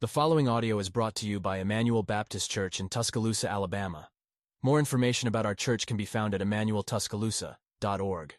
[0.00, 4.10] The following audio is brought to you by Emmanuel Baptist Church in Tuscaloosa, Alabama.
[4.62, 8.36] More information about our church can be found at emmanueltuscaloosa.org.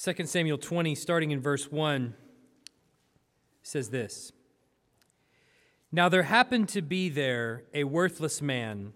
[0.00, 2.14] 2 Samuel 20, starting in verse 1,
[3.64, 4.30] says this
[5.90, 8.92] Now there happened to be there a worthless man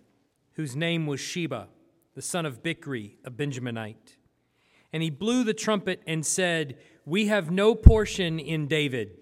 [0.53, 1.67] whose name was Sheba,
[2.15, 4.15] the son of Bichri, a Benjaminite.
[4.93, 9.19] And he blew the trumpet and said, We have no portion in David,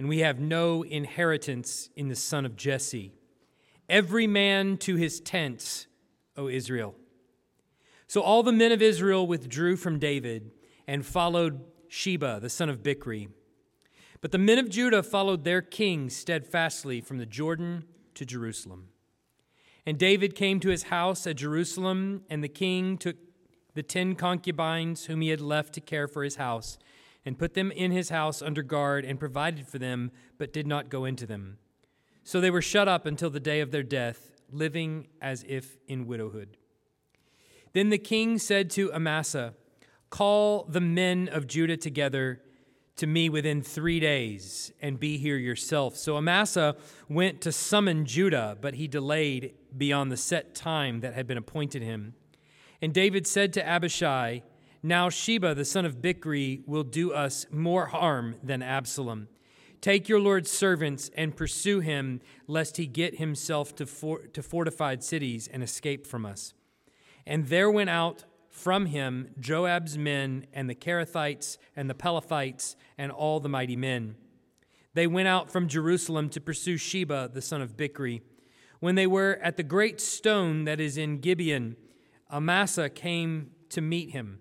[0.00, 3.12] and we have no inheritance in the son of Jesse.
[3.86, 5.88] Every man to his tents,
[6.38, 6.94] O Israel.
[8.06, 10.52] So all the men of Israel withdrew from David
[10.86, 13.28] and followed Sheba, the son of Bichri.
[14.22, 18.86] But the men of Judah followed their king steadfastly from the Jordan to Jerusalem.
[19.84, 23.16] And David came to his house at Jerusalem, and the king took
[23.74, 26.78] the ten concubines whom he had left to care for his house,
[27.24, 30.88] and put them in his house under guard, and provided for them, but did not
[30.88, 31.58] go into them.
[32.24, 36.06] So they were shut up until the day of their death, living as if in
[36.06, 36.56] widowhood.
[37.72, 39.54] Then the king said to Amasa,
[40.10, 42.42] Call the men of Judah together
[42.96, 45.96] to me within three days, and be here yourself.
[45.96, 46.76] So Amasa
[47.08, 51.82] went to summon Judah, but he delayed beyond the set time that had been appointed
[51.82, 52.14] him.
[52.82, 54.42] And David said to Abishai,
[54.82, 59.28] Now Sheba, the son of Bichri, will do us more harm than Absalom.
[59.80, 65.02] Take your Lord's servants and pursue him, lest he get himself to, for, to fortified
[65.02, 66.54] cities and escape from us.
[67.26, 73.10] And there went out from him Joab's men and the Cherethites and the Pelethites and
[73.12, 74.16] all the mighty men.
[74.92, 78.22] They went out from Jerusalem to pursue Sheba, the son of Bichri.
[78.80, 81.76] When they were at the great stone that is in Gibeon,
[82.30, 84.40] Amasa came to meet him,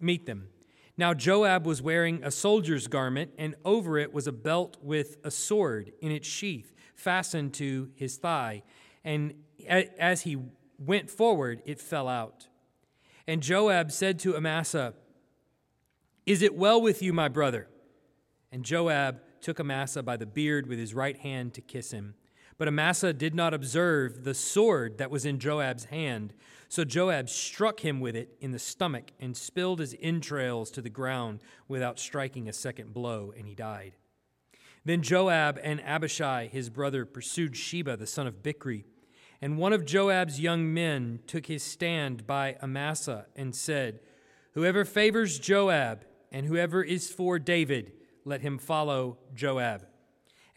[0.00, 0.48] meet them.
[0.96, 5.30] Now Joab was wearing a soldier's garment, and over it was a belt with a
[5.30, 8.62] sword in its sheath, fastened to his thigh.
[9.04, 9.34] And
[9.66, 10.36] as he
[10.78, 12.48] went forward, it fell out.
[13.26, 14.94] And Joab said to Amasa,
[16.26, 17.68] Is it well with you, my brother?
[18.52, 22.14] And Joab took Amasa by the beard with his right hand to kiss him.
[22.60, 26.34] But Amasa did not observe the sword that was in Joab's hand.
[26.68, 30.90] So Joab struck him with it in the stomach and spilled his entrails to the
[30.90, 33.96] ground without striking a second blow, and he died.
[34.84, 38.84] Then Joab and Abishai, his brother, pursued Sheba, the son of Bichri.
[39.40, 44.00] And one of Joab's young men took his stand by Amasa and said,
[44.52, 47.94] Whoever favors Joab and whoever is for David,
[48.26, 49.86] let him follow Joab.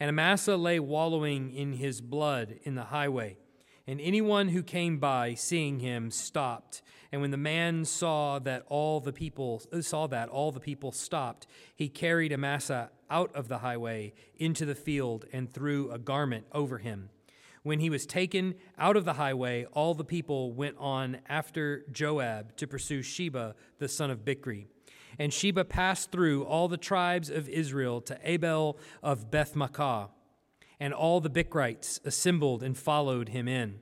[0.00, 3.38] And Amasa lay wallowing in his blood in the highway.
[3.86, 6.80] And anyone who came by, seeing him, stopped.
[7.12, 10.90] And when the man saw that all the people uh, saw that all the people
[10.90, 11.46] stopped,
[11.76, 16.78] he carried Amasa out of the highway into the field and threw a garment over
[16.78, 17.10] him.
[17.62, 22.56] When he was taken out of the highway, all the people went on after Joab
[22.56, 24.66] to pursue Sheba, the son of Bichri.
[25.18, 30.08] And Sheba passed through all the tribes of Israel to Abel of Beth-maacah,
[30.80, 33.80] and all the Bichrites assembled and followed him in.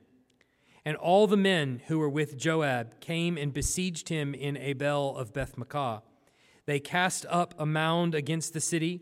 [0.85, 5.33] And all the men who were with Joab came and besieged him in Abel of
[5.33, 6.01] Beth-maacah.
[6.65, 9.01] They cast up a mound against the city,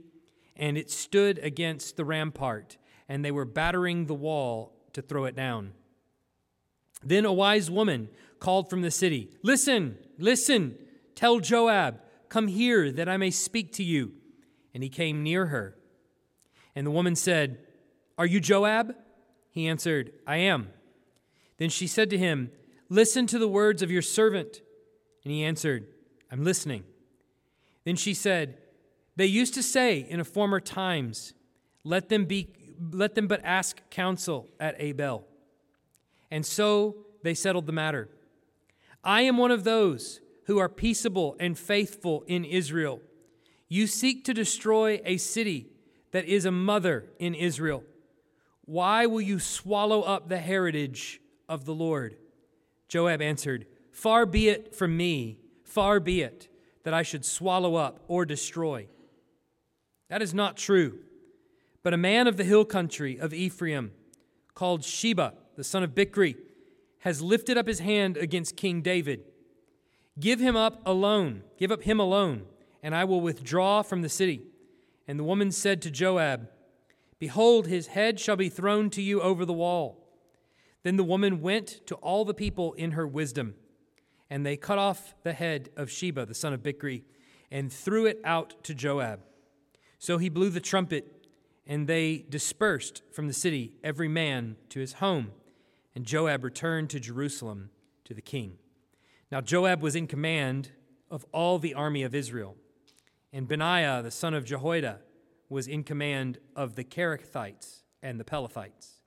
[0.56, 2.78] and it stood against the rampart,
[3.10, 5.74] and they were battering the wall to throw it down.
[7.04, 8.10] Then a wise woman
[8.40, 10.78] called from the city, Listen, listen,
[11.16, 12.01] tell Joab,
[12.32, 14.14] Come here that I may speak to you.
[14.74, 15.76] And he came near her.
[16.74, 17.58] And the woman said,
[18.18, 18.96] Are you Joab?
[19.50, 20.70] He answered, I am.
[21.58, 22.50] Then she said to him,
[22.88, 24.62] Listen to the words of your servant.
[25.26, 25.88] And he answered,
[26.32, 26.86] I'm listening.
[27.84, 28.60] Then she said,
[29.18, 31.34] They used to say in a former times,
[31.84, 32.48] Let them be
[32.94, 35.28] let them but ask counsel at Abel.
[36.32, 38.08] And so they settled the matter.
[39.04, 43.02] I am one of those who are peaceable and faithful in Israel.
[43.70, 45.68] You seek to destroy a city
[46.12, 47.84] that is a mother in Israel.
[48.66, 52.18] Why will you swallow up the heritage of the Lord?
[52.88, 56.50] Joab answered, Far be it from me, far be it
[56.84, 58.88] that I should swallow up or destroy.
[60.10, 61.00] That is not true.
[61.84, 63.92] But a man of the hill country of Ephraim,
[64.54, 66.36] called Sheba, the son of Bichri,
[67.00, 69.24] has lifted up his hand against King David
[70.20, 72.44] Give him up alone, give up him alone,
[72.84, 74.42] and I will withdraw from the city.
[75.08, 76.50] And the woman said to Joab,
[77.20, 80.08] Behold, his head shall be thrown to you over the wall.
[80.84, 83.56] Then the woman went to all the people in her wisdom,
[84.30, 87.04] and they cut off the head of Sheba, the son of Bichri,
[87.52, 89.20] and threw it out to Joab.
[90.00, 91.28] So he blew the trumpet,
[91.68, 95.32] And they dispersed from the city, every man to his home.
[95.96, 97.70] And Joab returned to Jerusalem
[98.06, 98.58] to the king.
[99.32, 100.72] Now Joab was in command
[101.10, 102.58] of all the army of Israel.
[103.32, 105.00] And Benaiah, the son of Jehoiada,
[105.50, 109.00] was in command of the Cherethites and the Pelethites.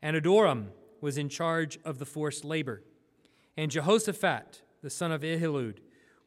[0.00, 0.68] And Adoram
[1.00, 2.82] was in charge of the forced labor.
[3.56, 5.78] And Jehoshaphat, the son of Ahilud,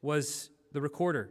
[0.01, 1.29] was the recorder.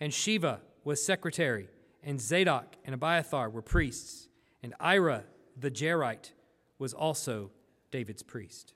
[0.00, 1.68] And Sheva was secretary.
[2.02, 4.28] And Zadok and Abiathar were priests.
[4.62, 5.24] And Ira,
[5.56, 6.32] the Jairite,
[6.78, 7.50] was also
[7.90, 8.74] David's priest.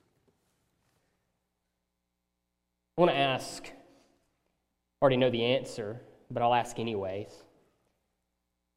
[2.99, 7.31] I want to ask, I already know the answer, but I'll ask anyways.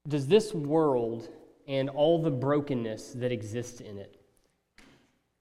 [0.07, 1.29] Does this world
[1.67, 4.15] and all the brokenness that exists in it,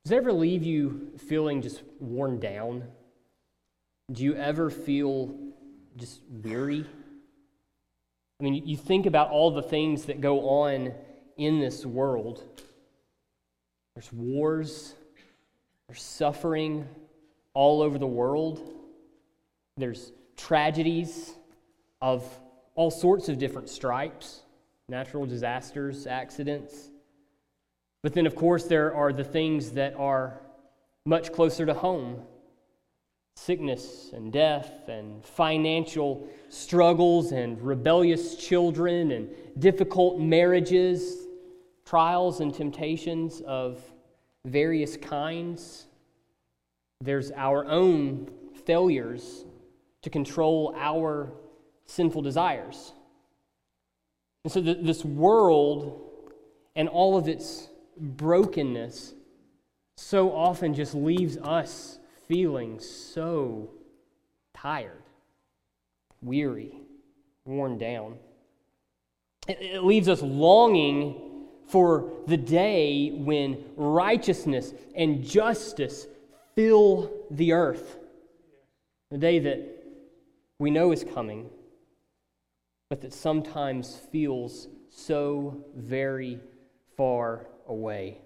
[0.04, 2.86] does it ever leave you feeling just worn down?
[4.12, 5.32] Do you ever feel
[5.96, 6.84] just weary?
[8.40, 10.92] I mean, you think about all the things that go on
[11.38, 12.64] in this world.
[13.94, 14.96] There's wars,
[15.88, 16.88] there's suffering
[17.54, 18.62] all over the world,
[19.78, 21.34] there's tragedies
[22.02, 22.26] of
[22.76, 24.42] all sorts of different stripes
[24.90, 26.90] natural disasters, accidents.
[28.04, 30.42] But then, of course, there are the things that are
[31.06, 32.22] much closer to home
[33.38, 41.28] sickness and death and financial struggles and rebellious children and difficult marriages,
[41.86, 43.82] trials and temptations of
[44.46, 45.88] various kinds.
[47.02, 48.30] There's our own
[48.66, 49.44] failures
[50.04, 51.34] to control our
[51.86, 52.94] sinful desires.
[54.44, 56.00] And so, this world
[56.76, 57.68] and all of its
[57.98, 59.14] brokenness
[59.98, 63.72] so often just leaves us feeling so
[64.54, 65.04] tired,
[66.22, 66.78] weary,
[67.46, 68.18] worn down.
[69.48, 76.08] It, it leaves us longing for the day when righteousness and justice
[76.56, 77.98] fill the earth.
[79.10, 79.84] The day that
[80.60, 81.50] we know is coming
[82.92, 86.38] but that sometimes feels so very
[86.98, 88.18] far away.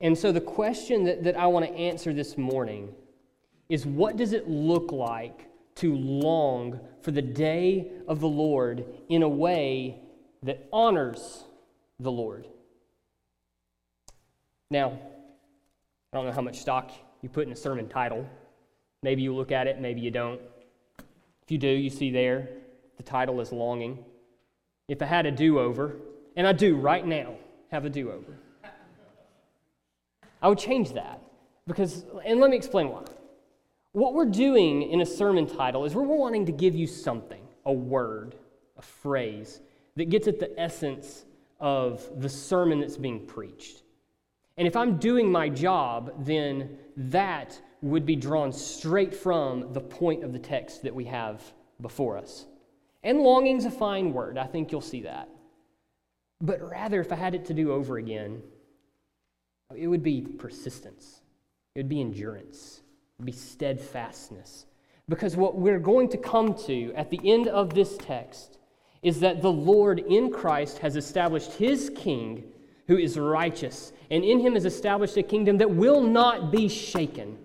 [0.00, 2.94] And so, the question that, that I want to answer this morning
[3.68, 9.24] is what does it look like to long for the day of the Lord in
[9.24, 9.98] a way
[10.44, 11.42] that honors
[11.98, 12.46] the Lord?
[14.70, 14.96] Now,
[16.14, 18.24] I don't know how much stock you put in a sermon title.
[19.02, 20.40] Maybe you look at it, maybe you don't.
[21.42, 22.50] If you do, you see there
[22.96, 23.98] the title is Longing.
[24.86, 25.96] If I had a do over,
[26.36, 27.34] and I do right now
[27.72, 28.38] have a do over,
[30.40, 31.20] I would change that.
[31.66, 33.02] Because, and let me explain why.
[33.90, 37.72] What we're doing in a sermon title is we're wanting to give you something, a
[37.72, 38.36] word,
[38.78, 39.62] a phrase,
[39.96, 41.24] that gets at the essence
[41.58, 43.82] of the sermon that's being preached.
[44.56, 50.24] And if I'm doing my job, then that would be drawn straight from the point
[50.24, 51.42] of the text that we have
[51.80, 52.46] before us.
[53.02, 54.38] And longing's a fine word.
[54.38, 55.28] I think you'll see that.
[56.40, 58.42] But rather, if I had it to do over again,
[59.76, 61.20] it would be persistence,
[61.74, 62.80] it would be endurance,
[63.18, 64.66] it would be steadfastness.
[65.08, 68.58] Because what we're going to come to at the end of this text
[69.02, 72.44] is that the Lord in Christ has established his king
[72.86, 77.38] who is righteous, and in him is established a kingdom that will not be shaken.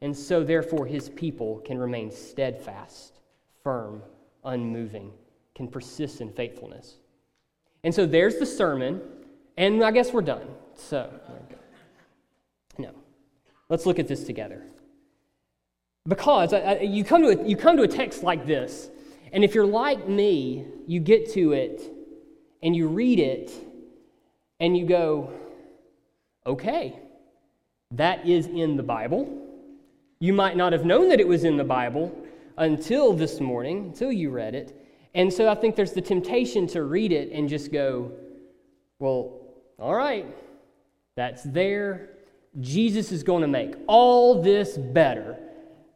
[0.00, 3.20] And so, therefore, his people can remain steadfast,
[3.62, 4.02] firm,
[4.44, 5.12] unmoving,
[5.54, 6.96] can persist in faithfulness.
[7.84, 9.00] And so there's the sermon,
[9.56, 10.48] and I guess we're done.
[10.74, 11.10] So,
[12.78, 12.90] no.
[13.68, 14.62] Let's look at this together.
[16.06, 18.90] Because uh, uh, you, come to a, you come to a text like this,
[19.32, 21.80] and if you're like me, you get to it
[22.62, 23.50] and you read it
[24.62, 25.28] and you go,
[26.46, 26.96] okay,
[27.90, 29.28] that is in the Bible.
[30.20, 32.16] You might not have known that it was in the Bible,
[32.56, 34.78] until this morning, until you read it.
[35.14, 38.12] And so I think there's the temptation to read it and just go,
[39.00, 39.40] well,
[39.80, 40.26] all right,
[41.16, 42.10] that's there.
[42.60, 45.38] Jesus is going to make all this better.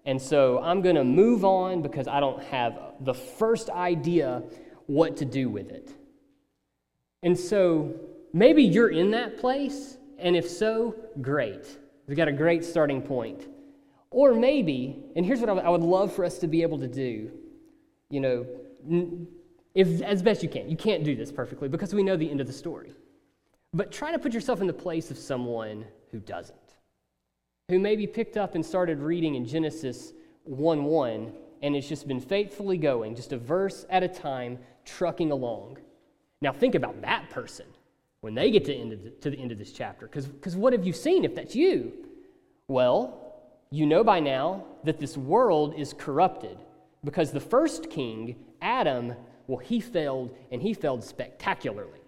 [0.06, 4.42] And so I'm going to move on because I don't have the first idea
[4.86, 5.92] what to do with it.
[7.22, 7.94] And so
[8.36, 11.78] maybe you're in that place, and if so, great.
[12.06, 13.46] We've got a great starting point.
[14.10, 17.30] Or maybe, and here's what I would love for us to be able to do,
[18.10, 18.46] you know,
[19.74, 20.68] if, as best you can.
[20.68, 22.92] You can't do this perfectly because we know the end of the story.
[23.72, 26.58] But try to put yourself in the place of someone who doesn't,
[27.68, 30.12] who maybe picked up and started reading in Genesis
[30.44, 35.32] 1 1 and it's just been faithfully going, just a verse at a time, trucking
[35.32, 35.78] along.
[36.42, 37.66] Now, think about that person
[38.20, 40.06] when they get to, end the, to the end of this chapter.
[40.06, 41.92] Because what have you seen if that's you?
[42.68, 43.34] Well,
[43.70, 46.58] you know by now that this world is corrupted
[47.04, 49.14] because the first king, Adam,
[49.46, 52.00] well, he failed and he failed spectacularly.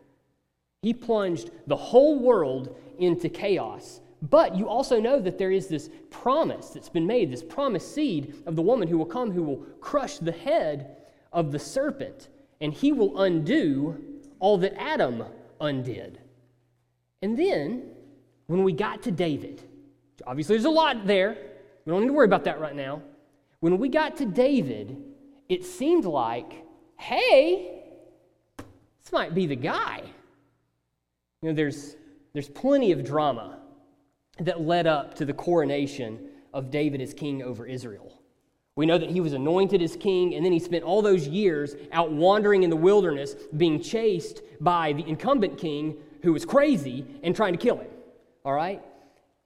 [0.83, 4.01] He plunged the whole world into chaos.
[4.21, 8.43] But you also know that there is this promise that's been made, this promised seed
[8.47, 10.97] of the woman who will come, who will crush the head
[11.33, 12.29] of the serpent,
[12.61, 13.97] and he will undo
[14.41, 15.25] all that Adam
[15.61, 16.21] undid.
[17.23, 17.83] And then,
[18.47, 19.63] when we got to David,
[20.27, 21.37] obviously there's a lot there.
[21.85, 23.03] We don't need to worry about that right now.
[23.61, 24.97] When we got to David,
[25.49, 26.65] it seemed like,
[26.99, 27.83] hey,
[28.57, 30.03] this might be the guy.
[31.43, 31.97] You know, there's,
[32.33, 33.59] there's plenty of drama
[34.41, 38.21] that led up to the coronation of David as king over Israel.
[38.79, 41.75] We know that he was anointed as king, and then he spent all those years
[41.91, 47.35] out wandering in the wilderness, being chased by the incumbent king who was crazy and
[47.35, 47.89] trying to kill him.
[48.45, 48.81] All right?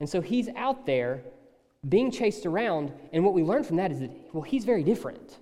[0.00, 1.22] And so he's out there
[1.88, 5.38] being chased around, and what we learn from that is that, well, he's very different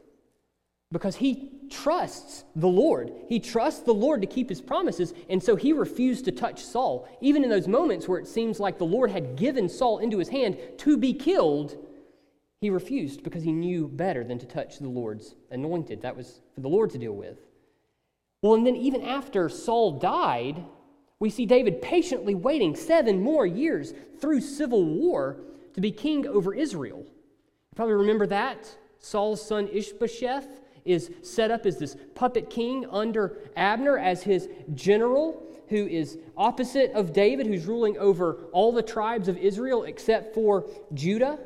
[0.93, 3.13] because he trusts the Lord.
[3.29, 7.09] He trusts the Lord to keep his promises, and so he refused to touch Saul.
[7.21, 10.29] Even in those moments where it seems like the Lord had given Saul into his
[10.29, 11.77] hand to be killed,
[12.61, 16.03] he refused because he knew better than to touch the Lord's anointed.
[16.03, 17.39] That was for the Lord to deal with.
[18.43, 20.65] Well, and then even after Saul died,
[21.19, 25.39] we see David patiently waiting seven more years through civil war
[25.75, 27.05] to be king over Israel.
[27.07, 28.77] You probably remember that.
[28.99, 35.47] Saul's son Ishbosheth is set up as this puppet king under Abner as his general,
[35.69, 40.67] who is opposite of David, who's ruling over all the tribes of Israel except for
[40.95, 41.39] Judah.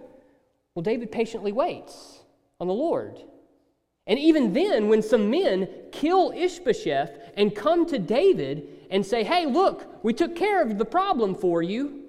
[0.74, 2.20] Well, David patiently waits
[2.60, 3.20] on the Lord.
[4.06, 9.46] And even then, when some men kill Ishbosheth and come to David and say, Hey,
[9.46, 12.02] look, we took care of the problem for you,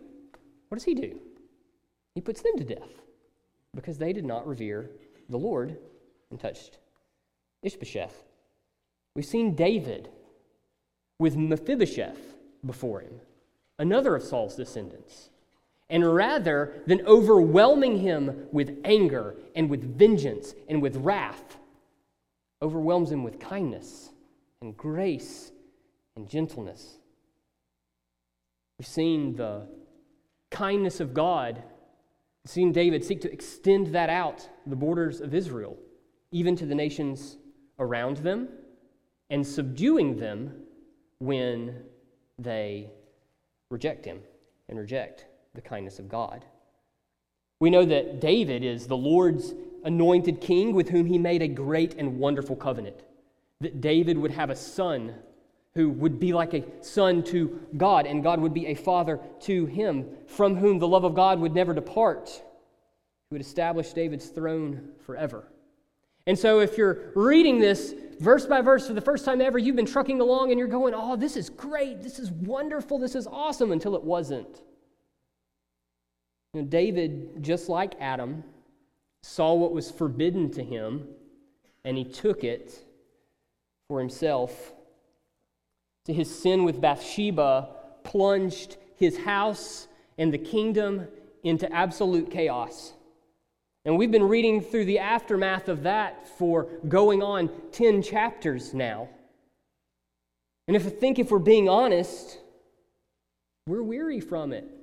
[0.68, 1.20] what does he do?
[2.16, 3.02] He puts them to death
[3.74, 4.90] because they did not revere
[5.30, 5.78] the Lord
[6.32, 6.80] and touched
[7.62, 8.24] Ishbosheth.
[9.16, 10.10] We've seen David
[11.20, 13.22] with Mephibosheth before him,
[13.80, 15.30] another of Saul's descendants.
[15.90, 21.58] And rather than overwhelming him with anger and with vengeance and with wrath,
[22.62, 24.10] overwhelms him with kindness
[24.62, 25.52] and grace
[26.16, 26.98] and gentleness.
[28.80, 29.68] We've seen the
[30.50, 31.64] kindness of God,
[32.44, 35.78] We've seen David seek to extend that out the borders of Israel,
[36.32, 37.38] even to the nations
[37.80, 38.50] around them
[39.30, 40.64] and subduing them
[41.20, 41.84] when
[42.38, 42.92] they
[43.72, 44.20] reject him
[44.70, 45.26] and reject
[45.56, 46.46] the kindness of God.
[47.60, 51.96] We know that David is the Lord's anointed king with whom he made a great
[51.96, 53.04] and wonderful covenant.
[53.62, 55.16] That David would have a son
[55.76, 59.66] who would be like a son to God, and God would be a father to
[59.66, 64.90] him, from whom the love of God would never depart, who would establish David's throne
[65.06, 65.48] forever.
[66.28, 69.76] And so, if you're reading this verse by verse for the first time ever, you've
[69.76, 73.28] been trucking along and you're going, oh, this is great, this is wonderful, this is
[73.28, 74.62] awesome, until it wasn't.
[76.64, 78.44] David, just like Adam,
[79.24, 81.08] saw what was forbidden to him
[81.84, 82.84] and he took it
[83.88, 84.74] for himself.
[86.06, 87.70] To his sin with Bathsheba
[88.04, 91.08] plunged his house and the kingdom
[91.44, 92.94] into absolute chaos.
[93.86, 99.10] And we've been reading through the aftermath of that for going on 10 chapters now.
[100.68, 102.40] And if I think if we're being honest,
[103.68, 104.75] we're weary from it.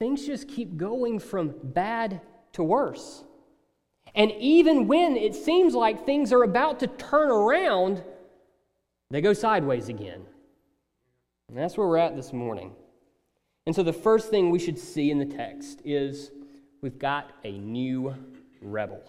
[0.00, 2.22] Things just keep going from bad
[2.54, 3.22] to worse.
[4.14, 8.02] And even when it seems like things are about to turn around,
[9.10, 10.22] they go sideways again.
[11.48, 12.72] And that's where we're at this morning.
[13.66, 16.30] And so the first thing we should see in the text is
[16.80, 18.14] we've got a new
[18.62, 19.02] rebel.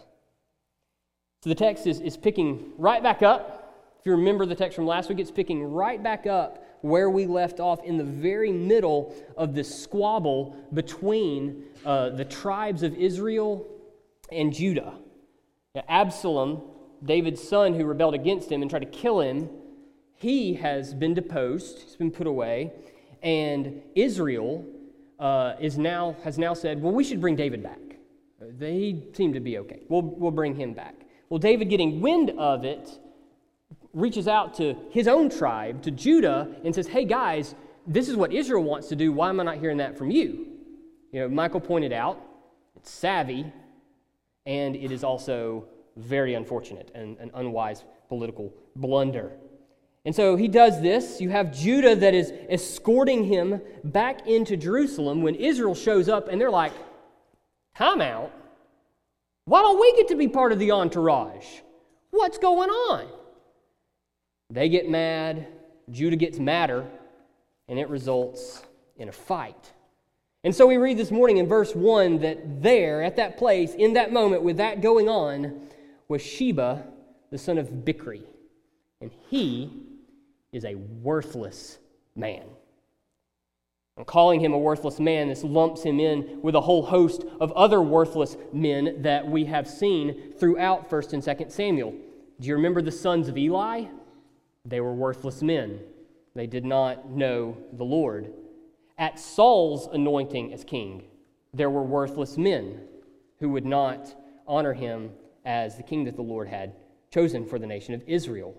[1.42, 3.96] So the text is, is picking right back up.
[3.98, 7.26] If you remember the text from last week, it's picking right back up where we
[7.26, 13.68] left off in the very middle of this squabble between uh, the tribes of Israel
[14.32, 14.94] and Judah.
[15.76, 16.62] Now, Absalom,
[17.04, 19.50] David's son who rebelled against him and tried to kill him,
[20.16, 22.72] he has been deposed, he's been put away,
[23.24, 24.66] and Israel
[25.20, 27.80] uh, is now, has now said, well, we should bring David back.
[28.40, 29.82] They seem to be okay.
[29.88, 30.96] We'll, we'll bring him back.
[31.30, 33.00] Well, David, getting wind of it,
[33.94, 37.56] reaches out to his own tribe, to Judah, and says, hey, guys,
[37.88, 39.12] this is what Israel wants to do.
[39.12, 40.48] Why am I not hearing that from you?
[41.12, 42.22] You know, Michael pointed out,
[42.76, 43.52] it's savvy,
[44.46, 45.66] and it is also
[45.98, 49.32] very unfortunate and an unwise political blunder.
[50.06, 51.22] And so he does this.
[51.22, 56.42] You have Judah that is escorting him back into Jerusalem when Israel shows up and
[56.42, 56.74] they're like,
[57.76, 58.32] time out.
[59.46, 61.46] Why don't we get to be part of the entourage?
[62.10, 63.08] What's going on?
[64.52, 65.48] They get mad.
[65.90, 66.86] Judah gets madder,
[67.68, 68.64] and it results
[68.98, 69.72] in a fight.
[70.44, 73.94] And so we read this morning in verse 1 that there, at that place, in
[73.94, 75.70] that moment, with that going on,
[76.08, 76.84] was Sheba,
[77.30, 78.24] the son of Bichri.
[79.00, 79.72] And he
[80.52, 81.78] is a worthless
[82.16, 82.44] man.
[83.98, 85.30] I'm calling him a worthless man.
[85.30, 89.68] This lumps him in with a whole host of other worthless men that we have
[89.68, 91.94] seen throughout 1st and 2nd Samuel.
[92.40, 93.86] Do you remember the sons of Eli?
[94.66, 95.80] They were worthless men.
[96.36, 98.32] They did not know the Lord.
[98.98, 101.04] At Saul's anointing as king,
[101.54, 102.82] there were worthless men
[103.40, 104.16] who would not
[104.48, 105.12] honor him
[105.46, 106.74] as the king that the Lord had
[107.12, 108.56] chosen for the nation of Israel.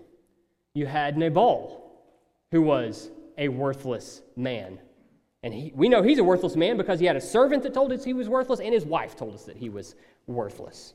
[0.73, 1.91] You had Nabal,
[2.51, 4.79] who was a worthless man.
[5.41, 7.91] And he, we know he's a worthless man because he had a servant that told
[7.91, 9.95] us he was worthless, and his wife told us that he was
[10.27, 10.93] worthless.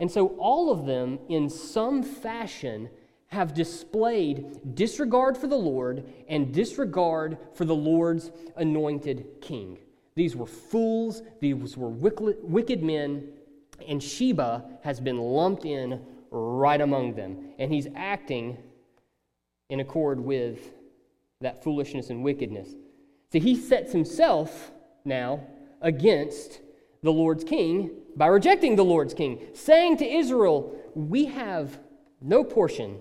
[0.00, 2.88] And so all of them, in some fashion,
[3.28, 9.78] have displayed disregard for the Lord and disregard for the Lord's anointed king.
[10.14, 13.28] These were fools, these were wicked men,
[13.86, 17.50] and Sheba has been lumped in right among them.
[17.58, 18.58] And he's acting
[19.68, 20.72] in accord with
[21.40, 22.70] that foolishness and wickedness.
[23.32, 24.72] So he sets himself
[25.04, 25.40] now
[25.82, 26.60] against
[27.02, 31.78] the Lord's king by rejecting the Lord's king, saying to Israel, We have
[32.20, 32.98] no portion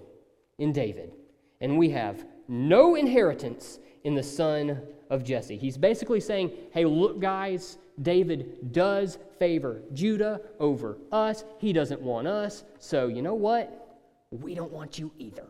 [0.58, 1.14] in David,
[1.62, 5.58] and we have no inheritance in the son of Jesse.
[5.58, 11.44] He's basically saying, Hey, look, guys, David does favor Judah over us.
[11.60, 12.64] He doesn't want us.
[12.80, 14.00] So, you know what?
[14.32, 15.48] We don't want you either.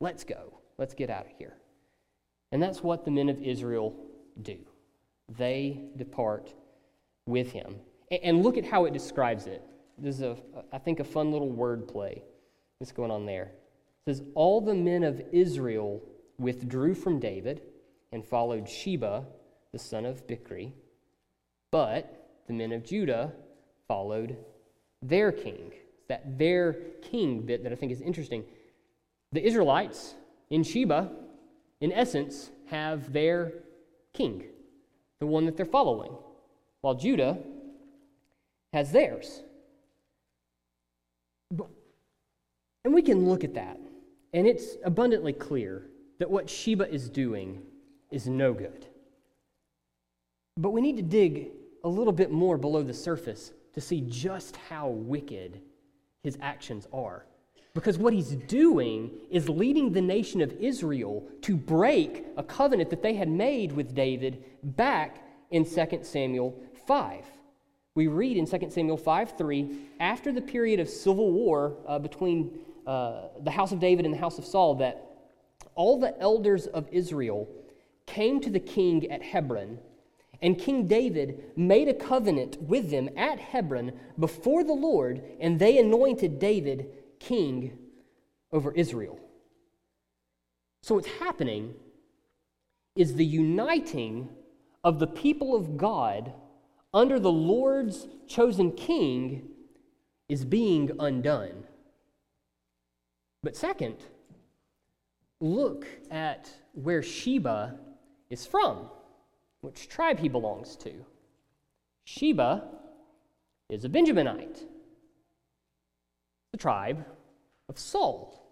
[0.00, 0.54] Let's go.
[0.78, 1.56] Let's get out of here.
[2.52, 3.94] And that's what the men of Israel
[4.42, 4.58] do.
[5.36, 6.54] They depart
[7.26, 7.76] with him.
[8.22, 9.62] And look at how it describes it.
[9.98, 10.36] This is, a,
[10.72, 12.22] I think, a fun little word play
[12.78, 13.52] that's going on there.
[14.06, 16.02] It says, All the men of Israel
[16.38, 17.62] withdrew from David
[18.12, 19.26] and followed Sheba,
[19.72, 20.72] the son of Bichri,
[21.70, 23.32] but the men of Judah
[23.86, 24.36] followed
[25.02, 25.72] their king.
[26.08, 28.44] That their king bit that I think is interesting.
[29.32, 30.14] The Israelites
[30.48, 31.10] in Sheba
[31.80, 33.52] in essence, have their
[34.12, 34.44] king,
[35.20, 36.12] the one that they're following,
[36.80, 37.38] while Judah
[38.72, 39.42] has theirs.
[42.84, 43.78] And we can look at that,
[44.32, 45.86] and it's abundantly clear
[46.18, 47.62] that what Sheba is doing
[48.10, 48.86] is no good.
[50.56, 51.50] But we need to dig
[51.84, 55.60] a little bit more below the surface to see just how wicked
[56.22, 57.26] his actions are.
[57.74, 63.02] Because what he's doing is leading the nation of Israel to break a covenant that
[63.02, 67.24] they had made with David back in 2 Samuel 5.
[67.94, 72.58] We read in 2 Samuel 5 3, after the period of civil war uh, between
[72.88, 75.04] uh, the house of David and the house of Saul, that
[75.74, 77.46] all the elders of Israel
[78.06, 79.78] came to the king at Hebron,
[80.40, 85.78] and King David made a covenant with them at Hebron before the Lord, and they
[85.78, 86.86] anointed David
[87.18, 87.76] king
[88.52, 89.20] over Israel.
[90.82, 91.74] So, what's happening
[92.96, 94.30] is the uniting
[94.82, 96.32] of the people of God
[96.94, 99.50] under the Lord's chosen king
[100.30, 101.64] is being undone.
[103.42, 103.96] But second,
[105.40, 107.78] look at where Sheba
[108.30, 108.88] is from,
[109.60, 110.92] which tribe he belongs to.
[112.04, 112.64] Sheba
[113.68, 114.64] is a Benjaminite
[116.52, 117.04] the tribe
[117.68, 118.42] of Saul.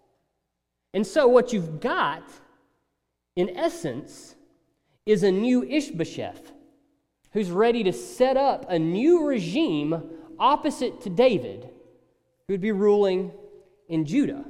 [0.94, 2.30] And so, what you've got,
[3.34, 4.34] in essence,
[5.04, 6.52] is a new Ishbosheth
[7.32, 10.02] who's ready to set up a new regime
[10.38, 11.68] opposite to David,
[12.48, 13.32] who'd be ruling
[13.88, 14.44] in Judah.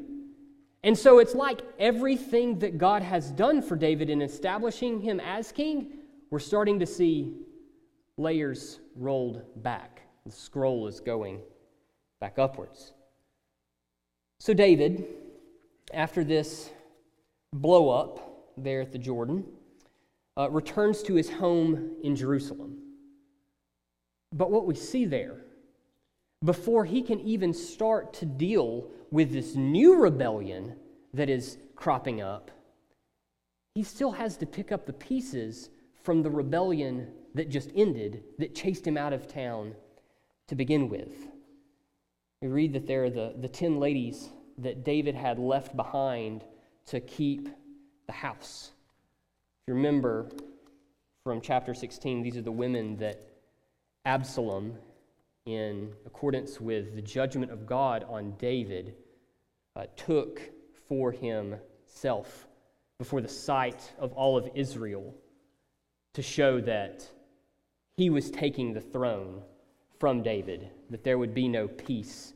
[0.86, 5.50] And so it's like everything that God has done for David in establishing him as
[5.50, 5.98] king,
[6.30, 7.34] we're starting to see
[8.16, 10.02] layers rolled back.
[10.24, 11.40] The scroll is going
[12.20, 12.92] back upwards.
[14.38, 15.06] So, David,
[15.92, 16.70] after this
[17.52, 19.44] blow up there at the Jordan,
[20.38, 22.78] uh, returns to his home in Jerusalem.
[24.32, 25.38] But what we see there,
[26.44, 30.76] before he can even start to deal with this new rebellion
[31.14, 32.50] that is cropping up,
[33.74, 35.70] he still has to pick up the pieces
[36.02, 39.74] from the rebellion that just ended, that chased him out of town
[40.48, 41.28] to begin with.
[42.40, 46.44] We read that there are the, the ten ladies that David had left behind
[46.86, 47.48] to keep
[48.06, 48.70] the house.
[49.62, 50.30] If you remember
[51.24, 53.20] from chapter 16, these are the women that
[54.04, 54.78] Absalom,
[55.46, 58.94] in accordance with the judgment of God on David,
[59.76, 60.40] uh, took
[60.88, 62.46] for himself
[62.98, 65.14] before the sight of all of Israel
[66.14, 67.08] to show that
[67.96, 69.42] he was taking the throne
[69.98, 72.34] from David, that there would be no peace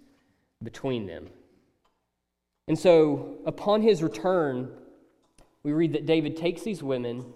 [0.62, 1.28] between them.
[2.68, 4.70] And so, upon his return,
[5.62, 7.32] we read that David takes these women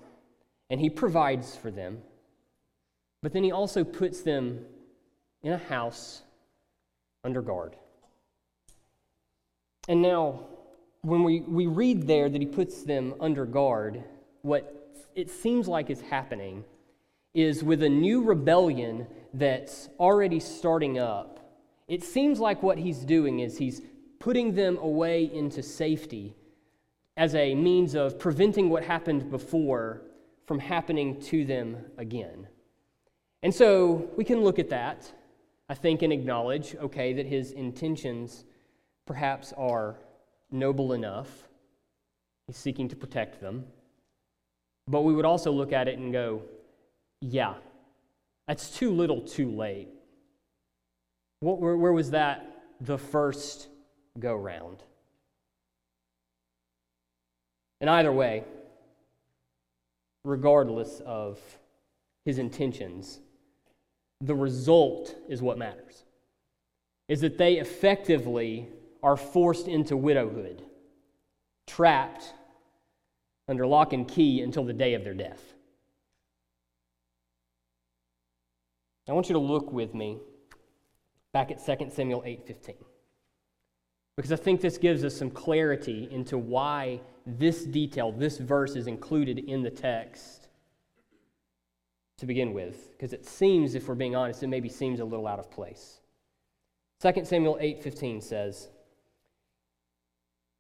[0.70, 2.02] and he provides for them,
[3.22, 4.64] but then he also puts them
[5.44, 6.22] in a house
[7.22, 7.76] under guard.
[9.88, 10.40] And now,
[11.02, 14.02] when we, we read there that he puts them under guard,
[14.42, 16.64] what it seems like is happening
[17.34, 21.40] is with a new rebellion that's already starting up,
[21.88, 23.82] it seems like what he's doing is he's
[24.18, 26.34] putting them away into safety
[27.18, 30.02] as a means of preventing what happened before
[30.46, 32.46] from happening to them again.
[33.42, 35.12] And so we can look at that,
[35.68, 38.44] I think, and acknowledge, okay, that his intentions
[39.06, 39.96] perhaps are
[40.50, 41.48] noble enough.
[42.46, 43.64] He's seeking to protect them.
[44.86, 46.42] But we would also look at it and go,
[47.20, 47.54] yeah,
[48.46, 49.88] that's too little too late.
[51.40, 52.46] What, where, where was that
[52.80, 53.68] the first
[54.18, 54.82] go round?
[57.80, 58.44] And either way,
[60.24, 61.40] regardless of
[62.24, 63.20] his intentions,
[64.24, 66.04] the result is what matters.
[67.08, 68.68] Is that they effectively
[69.02, 70.62] are forced into widowhood,
[71.66, 72.32] trapped
[73.46, 75.42] under lock and key until the day of their death.
[79.06, 80.18] I want you to look with me
[81.34, 82.76] back at 2 Samuel 8:15.
[84.16, 88.86] Because I think this gives us some clarity into why this detail, this verse is
[88.86, 90.43] included in the text
[92.24, 92.90] to begin with.
[92.92, 96.00] Because it seems, if we're being honest, it maybe seems a little out of place.
[97.00, 98.68] 2 Samuel 8:15 says,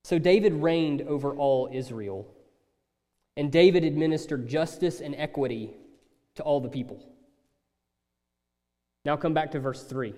[0.04, 2.26] So David reigned over all Israel,
[3.36, 5.70] and David administered justice and equity
[6.34, 7.00] to all the people.
[9.04, 10.14] Now come back to verse 3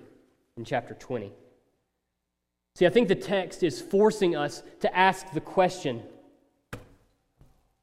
[0.57, 1.31] in chapter 20.
[2.75, 6.03] See, I think the text is forcing us to ask the question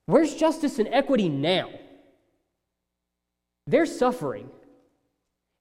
[0.07, 1.71] where's justice and equity now?
[3.67, 4.51] They're suffering.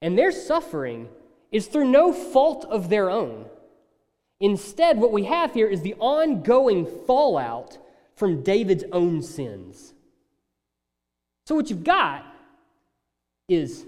[0.02, 1.08] And their suffering
[1.52, 3.46] is through no fault of their own.
[4.40, 7.78] Instead, what we have here is the ongoing fallout
[8.16, 9.94] from David's own sins.
[11.46, 12.26] So, what you've got
[13.48, 13.86] is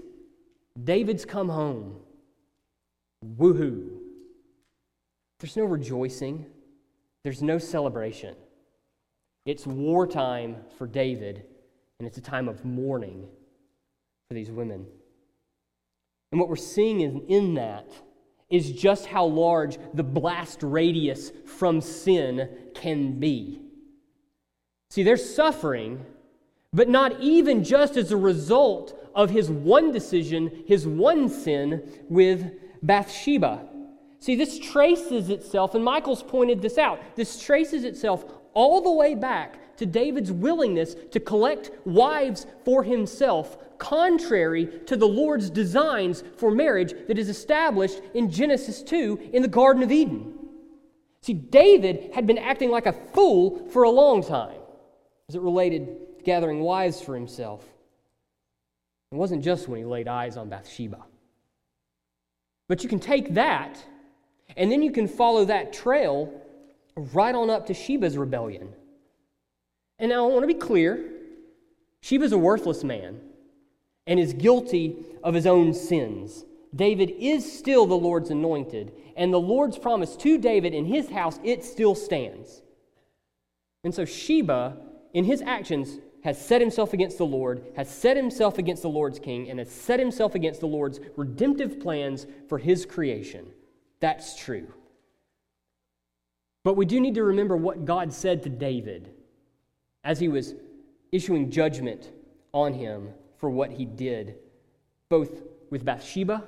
[0.82, 1.96] David's come home.
[3.24, 3.98] Woohoo.
[5.40, 6.46] There's no rejoicing,
[7.24, 8.36] there's no celebration.
[9.44, 11.44] It's wartime for David,
[11.98, 13.28] and it's a time of mourning
[14.28, 14.86] for these women.
[16.32, 17.88] And what we're seeing in, in that
[18.50, 23.60] is just how large the blast radius from sin can be.
[24.90, 26.04] See, they're suffering,
[26.72, 32.52] but not even just as a result of his one decision, his one sin with
[32.82, 33.68] Bathsheba.
[34.18, 39.14] See, this traces itself, and Michael's pointed this out, this traces itself all the way
[39.76, 46.94] to David's willingness to collect wives for himself, contrary to the Lord's designs for marriage
[47.08, 50.34] that is established in Genesis 2 in the Garden of Eden.
[51.22, 54.60] See, David had been acting like a fool for a long time
[55.28, 57.64] as it related to gathering wives for himself.
[59.12, 61.04] It wasn't just when he laid eyes on Bathsheba.
[62.68, 63.84] But you can take that,
[64.56, 66.32] and then you can follow that trail
[66.96, 68.72] right on up to Sheba's rebellion.
[69.98, 71.12] And now I want to be clear
[72.02, 73.20] Sheba's a worthless man
[74.06, 76.44] and is guilty of his own sins.
[76.74, 81.40] David is still the Lord's anointed, and the Lord's promise to David in his house,
[81.42, 82.62] it still stands.
[83.82, 84.76] And so Sheba,
[85.14, 89.18] in his actions, has set himself against the Lord, has set himself against the Lord's
[89.18, 93.46] king, and has set himself against the Lord's redemptive plans for his creation.
[94.00, 94.72] That's true.
[96.62, 99.15] But we do need to remember what God said to David
[100.06, 100.54] as he was
[101.10, 102.12] issuing judgment
[102.52, 104.36] on him for what he did,
[105.10, 106.44] both with Bathsheba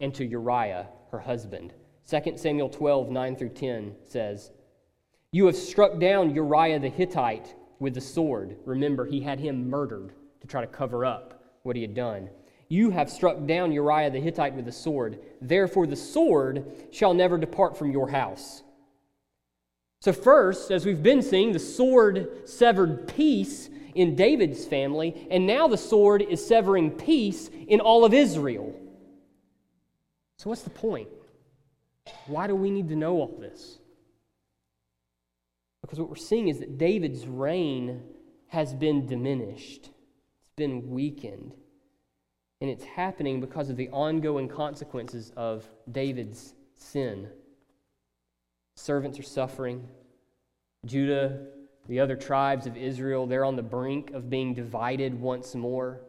[0.00, 1.74] and to Uriah, her husband.
[2.08, 4.52] 2 Samuel 12, 9 through 10 says,
[5.32, 8.56] You have struck down Uriah the Hittite with the sword.
[8.64, 12.30] Remember, he had him murdered to try to cover up what he had done.
[12.68, 15.18] You have struck down Uriah the Hittite with the sword.
[15.40, 18.62] Therefore, the sword shall never depart from your house.
[20.00, 25.68] So, first, as we've been seeing, the sword severed peace in David's family, and now
[25.68, 28.74] the sword is severing peace in all of Israel.
[30.38, 31.08] So, what's the point?
[32.26, 33.78] Why do we need to know all this?
[35.80, 38.02] Because what we're seeing is that David's reign
[38.48, 39.90] has been diminished,
[40.42, 41.52] it's been weakened.
[42.60, 47.28] And it's happening because of the ongoing consequences of David's sin.
[48.76, 49.88] Servants are suffering.
[50.84, 51.46] Judah,
[51.88, 56.00] the other tribes of Israel, they're on the brink of being divided once more.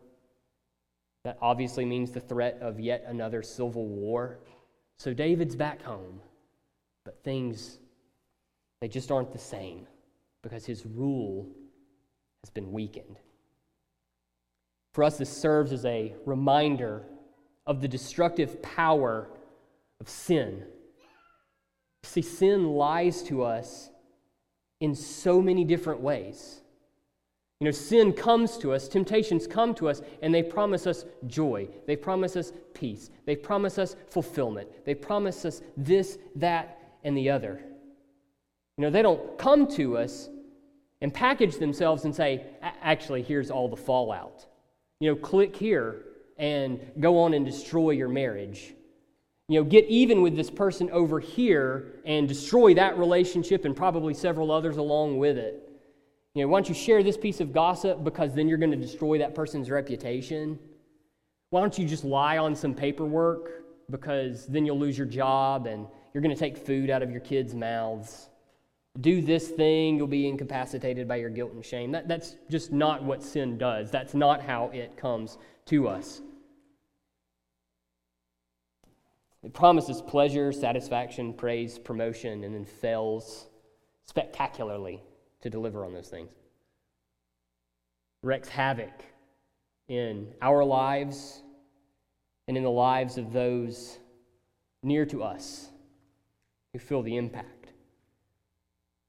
[1.24, 4.40] That obviously means the threat of yet another civil war.
[4.98, 6.22] So David's back home,
[7.04, 7.80] but things,
[8.82, 9.88] they just aren't the same
[10.42, 11.48] because his rule
[12.44, 13.20] has been weakened.
[14.94, 17.04] For us, this serves as a reminder
[17.66, 19.30] of the destructive power
[20.00, 20.64] of sin.
[22.08, 23.90] See, sin lies to us
[24.80, 26.62] in so many different ways.
[27.60, 31.68] You know, sin comes to us, temptations come to us, and they promise us joy.
[31.86, 33.10] They promise us peace.
[33.26, 34.86] They promise us fulfillment.
[34.86, 37.60] They promise us this, that, and the other.
[38.78, 40.30] You know, they don't come to us
[41.02, 44.46] and package themselves and say, actually, here's all the fallout.
[45.02, 46.06] You know, click here
[46.38, 48.74] and go on and destroy your marriage.
[49.48, 54.14] You know, get even with this person over here and destroy that relationship and probably
[54.14, 55.70] several others along with it.
[56.34, 58.78] You know, why don't you share this piece of gossip because then you're going to
[58.78, 60.60] destroy that person's reputation?
[61.50, 65.88] Why don't you just lie on some paperwork because then you'll lose your job and
[66.14, 68.30] you're going to take food out of your kids' mouths?
[69.02, 71.92] do this thing, you'll be incapacitated by your guilt and shame.
[71.92, 73.92] That, that's just not what sin does.
[73.92, 76.22] That's not how it comes to us.
[79.44, 83.48] It promises pleasure, satisfaction, praise, promotion, and then fails
[84.06, 85.02] spectacularly
[85.42, 86.32] to deliver on those things.
[88.24, 89.06] Wreaks havoc
[89.88, 91.42] in our lives
[92.48, 94.00] and in the lives of those
[94.84, 95.70] near to us
[96.74, 97.74] who feel the impact.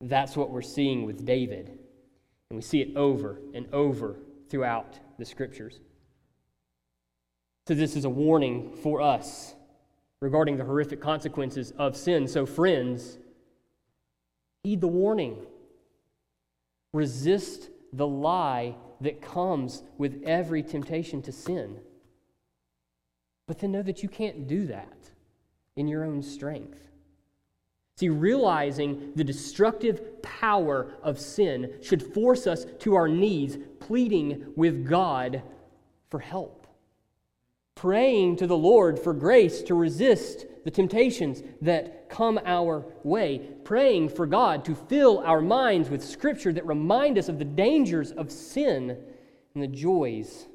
[0.01, 1.79] That's what we're seeing with David.
[2.51, 4.17] And we see it over and over
[4.49, 5.81] throughout the scriptures.
[7.67, 9.55] So, this is a warning for us
[10.21, 12.27] regarding the horrific consequences of sin.
[12.27, 13.19] So, friends,
[14.63, 15.47] heed the warning.
[16.93, 21.79] Resist the lie that comes with every temptation to sin.
[23.47, 25.11] But then know that you can't do that
[25.77, 26.89] in your own strength.
[27.97, 34.87] See, realizing the destructive power of sin should force us to our knees, pleading with
[34.87, 35.43] God
[36.09, 36.58] for help.
[37.79, 43.39] Praying to the Lord for grace to resist the temptations that come our way.
[43.63, 48.11] Praying for God to fill our minds with scripture that remind us of the dangers
[48.11, 48.99] of sin
[49.55, 50.49] and the joys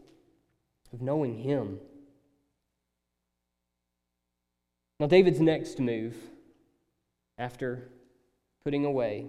[0.92, 1.80] of knowing Him.
[5.00, 6.18] Now, David's next move
[7.38, 7.90] after
[8.66, 9.28] putting away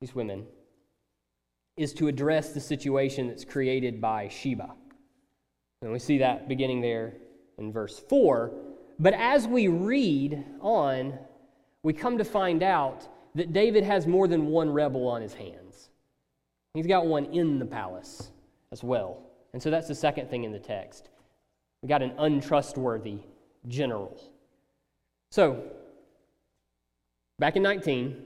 [0.00, 0.46] these women
[1.76, 4.74] is to address the situation that's created by Sheba.
[5.82, 7.14] And we see that beginning there
[7.58, 8.52] in verse 4.
[8.98, 11.18] But as we read on,
[11.82, 15.90] we come to find out that David has more than one rebel on his hands.
[16.74, 18.30] He's got one in the palace
[18.70, 19.18] as well.
[19.52, 21.10] And so that's the second thing in the text.
[21.82, 23.18] We got an untrustworthy
[23.68, 24.18] general.
[25.30, 25.64] So,
[27.42, 28.22] Back in 19,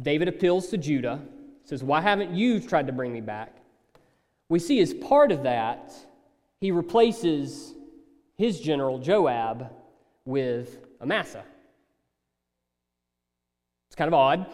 [0.00, 1.20] David appeals to Judah,
[1.64, 3.54] says, Why haven't you tried to bring me back?
[4.48, 5.94] We see as part of that,
[6.64, 7.74] he replaces
[8.38, 9.70] his general, Joab,
[10.24, 11.44] with Amasa.
[13.86, 14.46] It's kind of odd,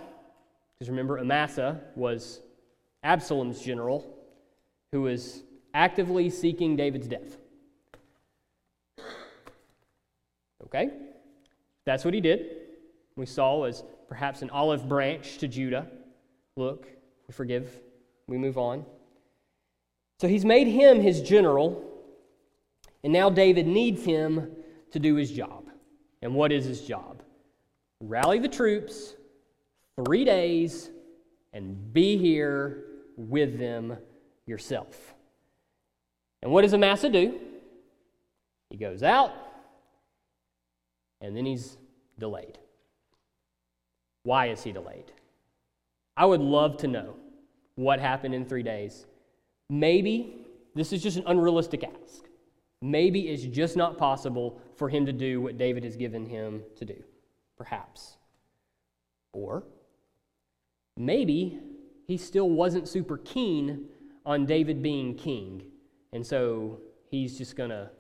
[0.77, 2.41] because remember, Amasa was
[3.05, 4.13] Absalom's general
[4.91, 7.37] who was actively seeking David's death.
[10.65, 10.91] Okay?
[11.85, 12.57] That's what he did
[13.15, 15.87] we saw as perhaps an olive branch to Judah.
[16.57, 16.89] Look,
[17.29, 17.71] we forgive,
[18.27, 18.85] we move on.
[20.19, 21.87] So he's made him his general,
[23.03, 24.51] and now David needs him
[24.93, 25.65] to do his job.
[26.23, 27.23] And what is his job?
[28.01, 29.15] Rally the troops,
[30.05, 30.91] three days,
[31.53, 32.85] and be here
[33.17, 33.97] with them
[34.47, 35.15] yourself.
[36.43, 37.39] And what does Amasa do?
[38.71, 39.33] He goes out,
[41.21, 41.77] and then he's
[42.19, 42.59] delayed.
[44.23, 45.13] Why is he delayed?
[46.17, 47.17] I would love to know
[47.75, 49.07] what happened in three days.
[49.69, 52.25] Maybe this is just an unrealistic ask.
[52.83, 56.85] Maybe it's just not possible for him to do what David has given him to
[56.85, 57.03] do.
[57.59, 58.17] Perhaps.
[59.33, 59.65] Or
[60.97, 61.61] maybe
[62.07, 63.87] he still wasn't super keen
[64.25, 65.63] on David being king.
[66.13, 67.91] And so he's just going to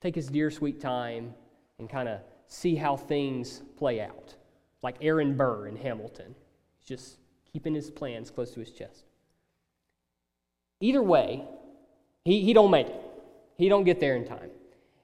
[0.00, 1.34] take his dear sweet time
[1.78, 4.34] and kind of see how things play out.
[4.82, 6.36] Like Aaron Burr in Hamilton.
[6.78, 7.18] He's just
[7.52, 9.04] keeping his plans close to his chest.
[10.80, 11.44] Either way,
[12.24, 13.07] he, he don't make it.
[13.58, 14.50] He don't get there in time.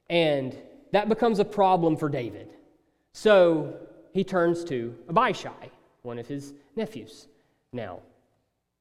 [0.09, 0.57] And
[0.93, 2.51] that becomes a problem for David.
[3.13, 3.75] So
[4.13, 5.71] he turns to Abishai,
[6.03, 7.27] one of his nephews.
[7.73, 8.01] Now,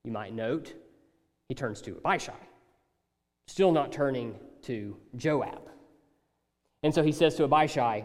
[0.04, 0.74] you might note,
[1.50, 2.34] he turns to Abishai,
[3.48, 5.70] still not turning to Joab.
[6.84, 8.04] And so he says to Abishai,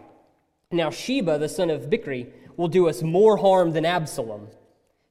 [0.73, 4.49] Now Sheba, the son of Bichri, will do us more harm than Absalom.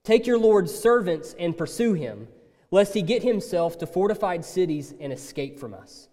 [0.04, 2.28] Take your Lord's servants and pursue him,
[2.72, 6.08] lest he get himself to fortified cities and escape from us.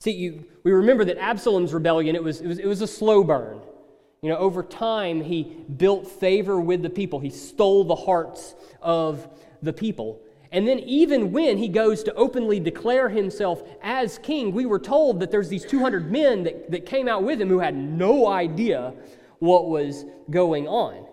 [0.00, 3.24] See, you, we remember that Absalom's rebellion, it was, it, was, it was a slow
[3.24, 3.60] burn.
[4.22, 5.44] You know, over time, he
[5.76, 7.20] built favor with the people.
[7.20, 9.28] He stole the hearts of
[9.62, 10.20] the people.
[10.52, 15.20] And then, even when he goes to openly declare himself as king, we were told
[15.20, 18.94] that there's these 200 men that, that came out with him who had no idea
[19.38, 21.06] what was going on.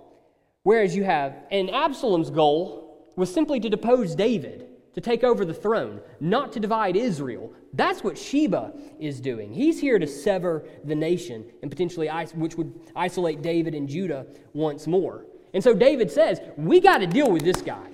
[0.63, 4.62] Whereas you have, and Absalom's goal was simply to depose David
[4.93, 7.51] to take over the throne, not to divide Israel.
[7.73, 9.53] That's what Sheba is doing.
[9.53, 14.85] He's here to sever the nation and potentially, which would isolate David and Judah once
[14.85, 15.25] more.
[15.53, 17.89] And so David says, We got to deal with this guy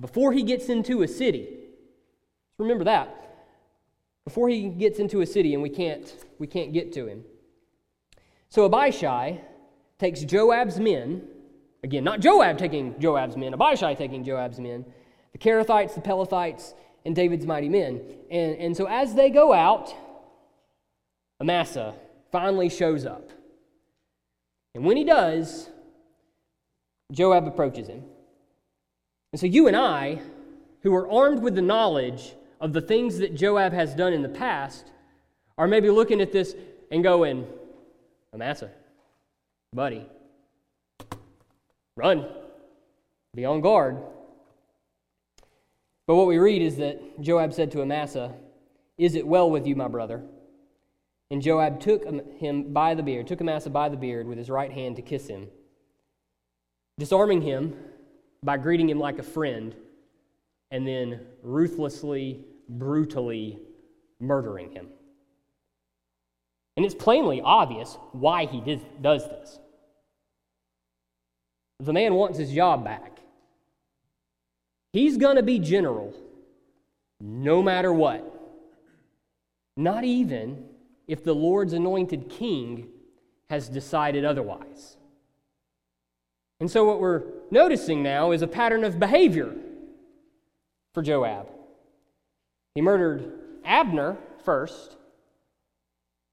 [0.00, 1.48] before he gets into a city.
[2.58, 3.14] Remember that.
[4.24, 7.24] Before he gets into a city and we can't, we can't get to him.
[8.48, 9.40] So Abishai
[9.98, 11.22] takes Joab's men,
[11.82, 14.84] again, not Joab taking Joab's men, Abishai taking Joab's men,
[15.38, 16.74] the Kerethites, the Pelethites,
[17.04, 18.00] and David's mighty men.
[18.30, 19.94] And, and so as they go out,
[21.40, 21.94] Amasa
[22.32, 23.30] finally shows up.
[24.74, 25.70] And when he does,
[27.12, 28.04] Joab approaches him.
[29.32, 30.20] And so you and I,
[30.82, 34.28] who are armed with the knowledge of the things that Joab has done in the
[34.28, 34.90] past,
[35.56, 36.54] are maybe looking at this
[36.90, 37.46] and going,
[38.34, 38.70] Amasa,
[39.72, 40.06] buddy,
[41.96, 42.26] run,
[43.34, 43.98] be on guard.
[46.08, 48.34] But what we read is that Joab said to Amasa,
[48.96, 50.24] Is it well with you, my brother?
[51.30, 52.04] And Joab took
[52.38, 55.26] him by the beard, took Amasa by the beard with his right hand to kiss
[55.28, 55.48] him.
[56.98, 57.76] Disarming him
[58.42, 59.74] by greeting him like a friend,
[60.70, 63.58] and then ruthlessly, brutally
[64.18, 64.88] murdering him.
[66.78, 69.58] And it's plainly obvious why he did, does this.
[71.80, 73.17] The man wants his job back.
[74.92, 76.14] He's going to be general
[77.20, 78.34] no matter what.
[79.76, 80.64] Not even
[81.06, 82.88] if the Lord's anointed king
[83.48, 84.96] has decided otherwise.
[86.60, 89.54] And so, what we're noticing now is a pattern of behavior
[90.92, 91.48] for Joab.
[92.74, 93.32] He murdered
[93.64, 94.96] Abner first,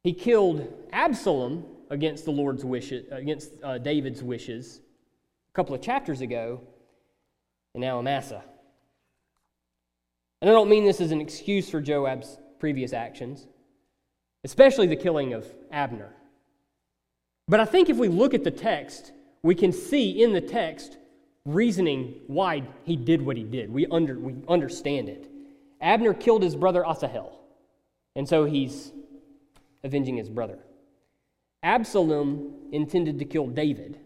[0.04, 4.82] he killed Absalom against the Lord's wishes, against uh, David's wishes
[5.50, 6.62] a couple of chapters ago,
[7.76, 8.44] now Amasa.
[10.42, 13.48] And I don't mean this as an excuse for Joab's previous actions,
[14.44, 16.14] especially the killing of Abner.
[17.48, 19.12] But I think if we look at the text,
[19.44, 20.98] we can see in the text
[21.46, 23.72] reasoning why he did what he did.
[23.72, 25.30] We, under, we understand it.
[25.80, 27.40] Abner killed his brother Asahel,
[28.16, 28.92] and so he's
[29.84, 30.60] avenging his brother.
[31.62, 34.00] Absalom intended to kill David,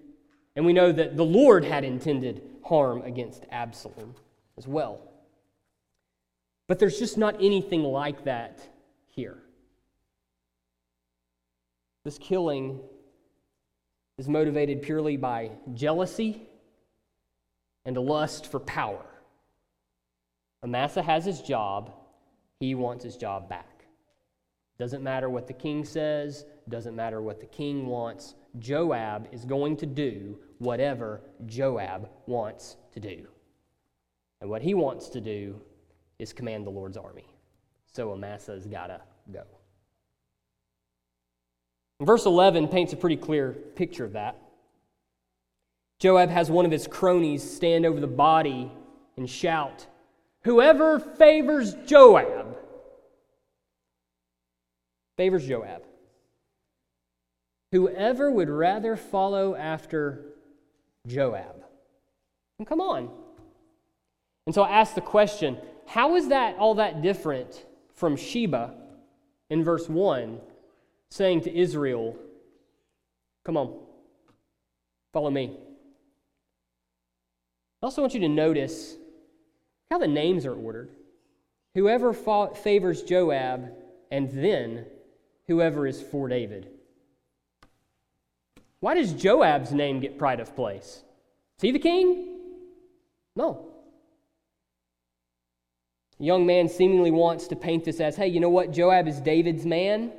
[0.55, 4.15] and we know that the Lord had intended harm against Absalom
[4.57, 5.01] as well.
[6.67, 8.59] But there's just not anything like that
[9.07, 9.37] here.
[12.05, 12.79] This killing
[14.17, 16.47] is motivated purely by jealousy
[17.85, 19.05] and a lust for power.
[20.63, 21.91] Amasa has his job,
[22.59, 23.78] he wants his job back.
[24.79, 28.35] Doesn't matter what the king says, doesn't matter what the king wants.
[28.59, 33.27] Joab is going to do whatever Joab wants to do.
[34.39, 35.59] And what he wants to do
[36.17, 37.27] is command the Lord's army.
[37.91, 39.01] So Amasa's got to
[39.33, 39.43] go.
[42.01, 44.37] Verse 11 paints a pretty clear picture of that.
[45.99, 48.71] Joab has one of his cronies stand over the body
[49.17, 49.85] and shout,
[50.43, 52.38] Whoever favors Joab,
[55.19, 55.83] favors Joab.
[57.73, 60.23] Whoever would rather follow after
[61.05, 61.61] Joab.
[62.57, 63.09] And come on.
[64.45, 67.65] And so I ask the question how is that all that different
[67.95, 68.73] from Sheba
[69.49, 70.39] in verse 1
[71.11, 72.15] saying to Israel,
[73.43, 73.77] Come on,
[75.11, 75.57] follow me?
[77.81, 78.95] I also want you to notice
[79.91, 80.91] how the names are ordered.
[81.75, 83.73] Whoever fa- favors Joab,
[84.11, 84.85] and then
[85.49, 86.69] whoever is for David.
[88.81, 91.03] Why does Joab's name get pride of place?
[91.57, 92.37] Is he the king?
[93.35, 93.65] No.
[96.19, 98.71] Young man seemingly wants to paint this as hey, you know what?
[98.71, 100.11] Joab is David's man.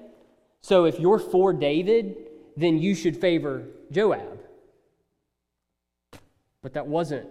[0.62, 2.16] So if you're for David,
[2.56, 4.40] then you should favor Joab.
[6.60, 7.28] But that wasn't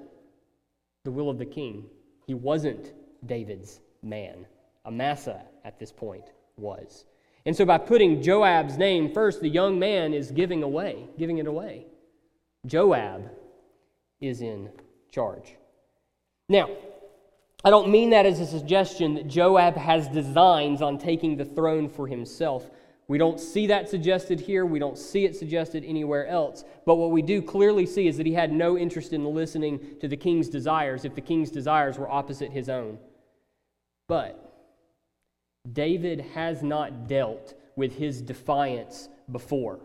[1.04, 1.86] the will of the king.
[2.26, 2.94] He wasn't
[3.26, 4.46] David's man.
[4.86, 7.04] Amasa at this point was.
[7.46, 11.48] And so by putting Joab's name first, the young man is giving away, giving it
[11.48, 11.86] away.
[12.66, 13.30] Joab
[14.20, 14.70] is in
[15.12, 15.56] charge.
[16.50, 16.70] Now,
[17.64, 21.90] I don't mean that as a suggestion that Joab has designs on taking the throne
[21.90, 22.70] for himself.
[23.08, 24.66] We don't see that suggested here.
[24.66, 26.64] We don't see it suggested anywhere else.
[26.86, 30.08] But what we do clearly see is that he had no interest in listening to
[30.08, 33.00] the king's desires if the king's desires were opposite his own.
[34.08, 34.49] But
[35.74, 39.80] David has not dealt with his defiance before.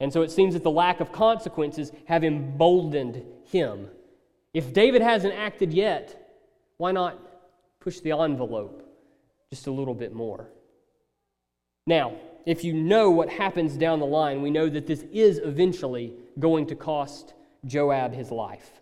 [0.00, 3.88] And so it seems that the lack of consequences have emboldened him.
[4.52, 6.20] If David hasn't acted yet,
[6.76, 7.18] why not
[7.80, 8.88] push the envelope
[9.50, 10.48] just a little bit more?
[11.86, 12.16] Now,
[12.46, 16.66] if you know what happens down the line, we know that this is eventually going
[16.66, 17.34] to cost
[17.64, 18.80] Joab his life.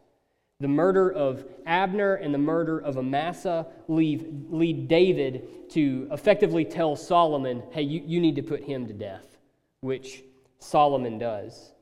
[0.62, 6.94] The murder of Abner and the murder of Amasa leave, lead David to effectively tell
[6.94, 9.38] Solomon, hey, you, you need to put him to death,
[9.80, 10.22] which
[10.60, 11.72] Solomon does.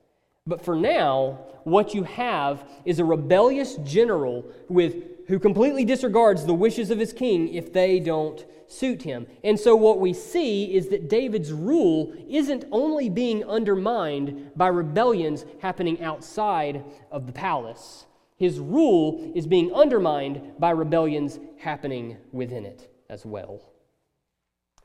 [0.47, 6.55] But for now, what you have is a rebellious general with, who completely disregards the
[6.55, 9.27] wishes of his king if they don't suit him.
[9.45, 15.45] And so, what we see is that David's rule isn't only being undermined by rebellions
[15.61, 18.07] happening outside of the palace,
[18.41, 23.61] his rule is being undermined by rebellions happening within it as well.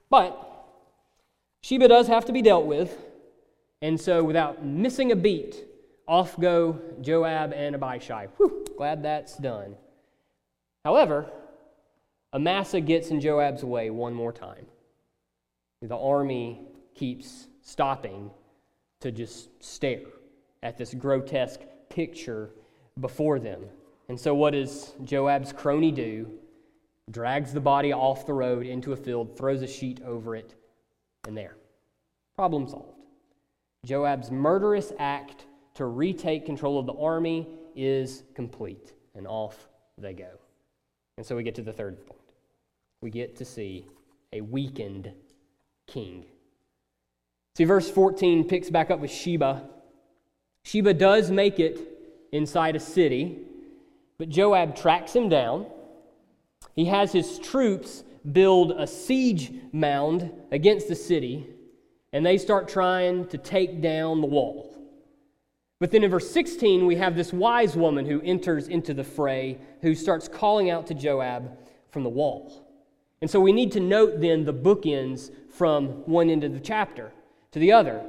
[0.10, 0.38] But
[1.62, 2.98] Sheba does have to be dealt with,
[3.82, 5.64] and so without missing a beat,
[6.06, 8.28] off go Joab and Abishai.
[8.36, 9.78] Whew, glad that's done.
[10.84, 11.32] However,
[12.34, 14.66] Amasa gets in Joab's way one more time.
[15.82, 16.60] The army
[16.94, 18.32] keeps stopping
[19.00, 20.02] to just stare
[20.62, 22.50] at this grotesque picture
[23.00, 23.64] before them.
[24.10, 26.30] And so, what does Joab's crony do?
[27.12, 30.56] Drags the body off the road into a field, throws a sheet over it,
[31.28, 31.56] and there.
[32.36, 33.00] Problem solved.
[33.86, 40.30] Joab's murderous act to retake control of the army is complete, and off they go.
[41.18, 42.20] And so we get to the third point
[43.06, 43.86] we get to see
[44.34, 45.12] a weakened
[45.86, 46.26] king.
[47.56, 49.62] See, verse 14 picks back up with Sheba.
[50.64, 51.95] Sheba does make it
[52.36, 53.40] inside a city,
[54.18, 55.66] but Joab tracks him down.
[56.76, 61.48] He has his troops build a siege mound against the city,
[62.12, 64.72] and they start trying to take down the wall.
[65.80, 69.58] But then in verse 16, we have this wise woman who enters into the fray,
[69.82, 71.58] who starts calling out to Joab
[71.92, 72.66] from the wall.
[73.22, 77.12] And so we need to note then the bookends from one end of the chapter
[77.52, 78.06] to the other.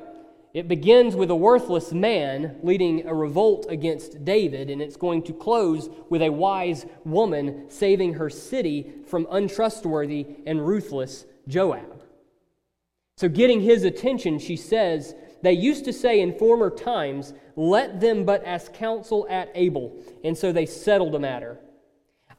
[0.56, 5.34] It begins with a worthless man leading a revolt against David, and it's going to
[5.34, 12.02] close with a wise woman saving her city from untrustworthy and ruthless Joab.
[13.18, 18.24] So, getting his attention, she says, They used to say in former times, Let them
[18.24, 20.02] but ask counsel at Abel.
[20.24, 21.58] And so they settled the matter.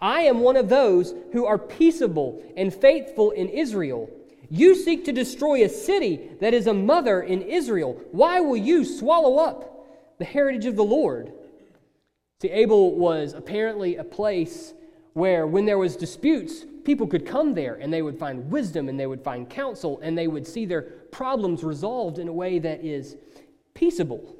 [0.01, 4.09] I am one of those who are peaceable and faithful in Israel.
[4.49, 8.01] You seek to destroy a city that is a mother in Israel.
[8.11, 9.87] Why will you swallow up
[10.19, 11.33] the heritage of the Lord?
[12.41, 14.73] See, Abel was apparently a place
[15.13, 18.99] where, when there was disputes, people could come there and they would find wisdom and
[18.99, 22.85] they would find counsel and they would see their problems resolved in a way that
[22.85, 23.17] is
[23.73, 24.35] peaceable.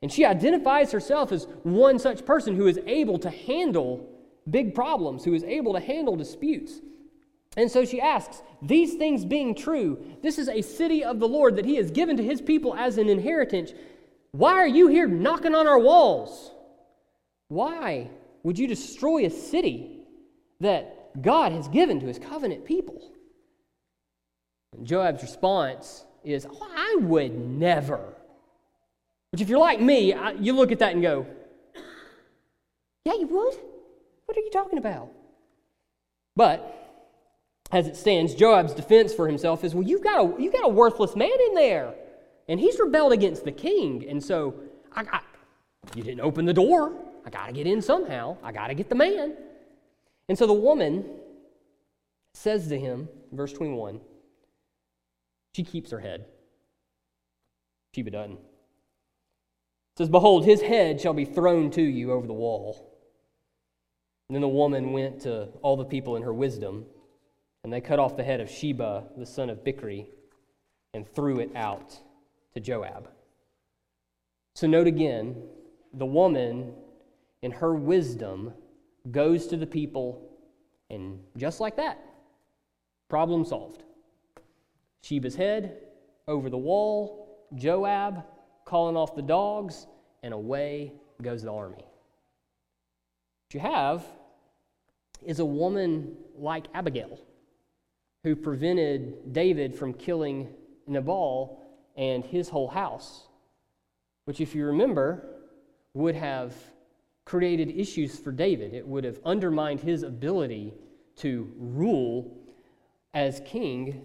[0.00, 4.08] And she identifies herself as one such person who is able to handle
[4.48, 6.80] big problems, who is able to handle disputes.
[7.58, 11.56] And so she asks, These things being true, this is a city of the Lord
[11.56, 13.72] that he has given to his people as an inheritance.
[14.30, 16.52] Why are you here knocking on our walls?
[17.48, 18.10] Why
[18.44, 19.98] would you destroy a city
[20.60, 23.02] that God has given to his covenant people?
[24.76, 28.14] And Joab's response is, oh, I would never.
[29.32, 31.26] Which, if you're like me, you look at that and go,
[33.04, 33.54] Yeah, you would?
[34.26, 35.10] What are you talking about?
[36.36, 36.87] But
[37.70, 40.68] as it stands, Joab's defense for himself is, well, you've got a, you've got a
[40.68, 41.94] worthless man in there,
[42.48, 44.06] and he's rebelled against the king.
[44.08, 44.54] And so
[44.92, 45.20] I, I,
[45.94, 46.94] you didn't open the door.
[47.26, 48.38] I got to get in somehow.
[48.42, 49.36] I got to get the man.
[50.28, 51.04] And so the woman
[52.34, 54.00] says to him, verse 21,
[55.54, 56.26] she keeps her head.
[57.94, 58.38] Sheba doesn't.
[59.96, 62.94] Says, Behold, his head shall be thrown to you over the wall.
[64.28, 66.86] And then the woman went to all the people in her wisdom,
[67.68, 70.06] and they cut off the head of Sheba, the son of Bichri,
[70.94, 71.94] and threw it out
[72.54, 73.10] to Joab.
[74.54, 75.36] So note again,
[75.92, 76.72] the woman,
[77.42, 78.54] in her wisdom,
[79.10, 80.30] goes to the people,
[80.88, 82.02] and just like that,
[83.10, 83.82] problem solved.
[85.02, 85.76] Sheba's head
[86.26, 88.24] over the wall, Joab
[88.64, 89.86] calling off the dogs,
[90.22, 91.76] and away goes the army.
[91.76, 94.06] What you have
[95.22, 97.20] is a woman like Abigail
[98.24, 100.48] who prevented David from killing
[100.86, 101.60] Nabal
[101.96, 103.26] and his whole house,
[104.24, 105.24] which, if you remember,
[105.94, 106.54] would have
[107.24, 108.74] created issues for David.
[108.74, 110.74] It would have undermined his ability
[111.16, 112.36] to rule
[113.14, 114.02] as king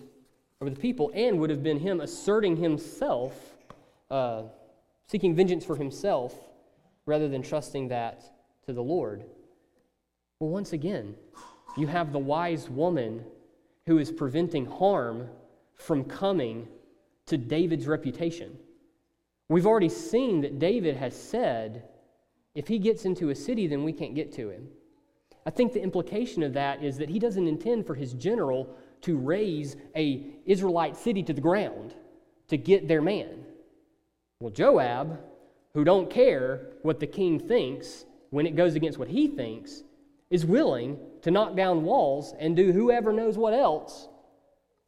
[0.60, 3.56] over the people and would have been him asserting himself,
[4.10, 4.44] uh,
[5.08, 6.34] seeking vengeance for himself,
[7.06, 8.24] rather than trusting that
[8.66, 9.26] to the Lord.
[10.40, 11.16] Well, once again,
[11.78, 13.24] you have the wise woman
[13.86, 15.30] who is preventing harm
[15.76, 16.68] from coming
[17.26, 18.58] to David's reputation.
[19.50, 21.84] We've already seen that David has said,
[22.56, 24.68] if he gets into a city, then we can't get to him.
[25.46, 29.18] I think the implication of that is that he doesn't intend for his general to
[29.18, 31.94] raze a Israelite city to the ground
[32.48, 33.44] to get their man.
[34.40, 35.20] Well, Joab,
[35.74, 39.84] who don't care what the king thinks when it goes against what he thinks,
[40.34, 44.08] is willing to knock down walls and do whoever knows what else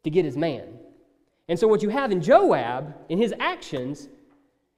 [0.04, 0.80] to get his man.
[1.48, 4.10] And so, what you have in Joab, in his actions,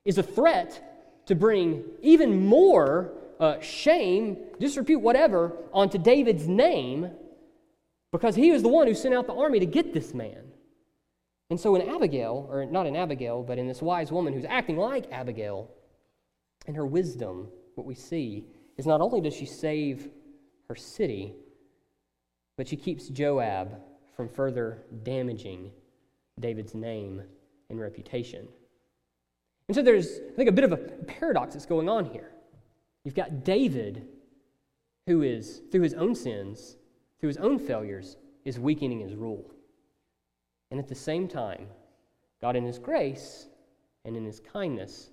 [0.03, 7.11] is a threat to bring even more uh, shame, disrepute, whatever, onto David's name
[8.11, 10.51] because he was the one who sent out the army to get this man.
[11.49, 14.75] And so, in Abigail, or not in Abigail, but in this wise woman who's acting
[14.75, 15.71] like Abigail,
[16.65, 18.43] in her wisdom, what we see
[18.77, 20.09] is not only does she save
[20.67, 21.33] her city,
[22.57, 23.79] but she keeps Joab
[24.15, 25.71] from further damaging
[26.39, 27.21] David's name
[27.69, 28.47] and reputation.
[29.67, 32.31] And so there's, I think, a bit of a paradox that's going on here.
[33.03, 34.07] You've got David,
[35.05, 36.77] who is, through his own sins,
[37.19, 39.51] through his own failures, is weakening his rule.
[40.71, 41.67] And at the same time,
[42.41, 43.47] God, in his grace
[44.05, 45.11] and in his kindness,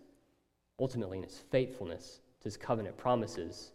[0.78, 3.72] ultimately in his faithfulness to his covenant promises,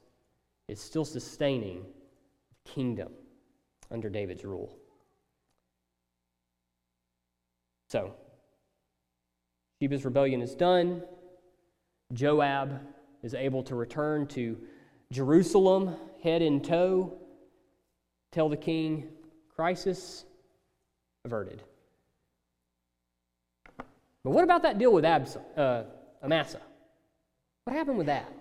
[0.69, 1.83] is still sustaining
[2.51, 3.11] the kingdom
[3.91, 4.77] under David's rule.
[7.89, 8.13] So,
[9.81, 11.01] Sheba's rebellion is done.
[12.13, 12.81] Joab
[13.23, 14.57] is able to return to
[15.11, 17.17] Jerusalem, head in tow,
[18.31, 19.07] tell the king,
[19.55, 20.25] crisis
[21.25, 21.63] averted.
[24.23, 25.85] But what about that deal with Abs- uh,
[26.23, 26.61] Amasa?
[27.63, 28.31] What happened with that?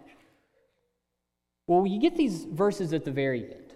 [1.68, 3.74] Well, you get these verses at the very end.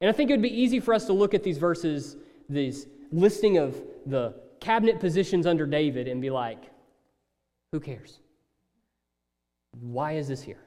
[0.00, 2.16] And I think it would be easy for us to look at these verses,
[2.48, 3.76] these listing of
[4.06, 6.64] the cabinet positions under David, and be like,
[7.72, 8.18] who cares?
[9.80, 10.64] Why is this here?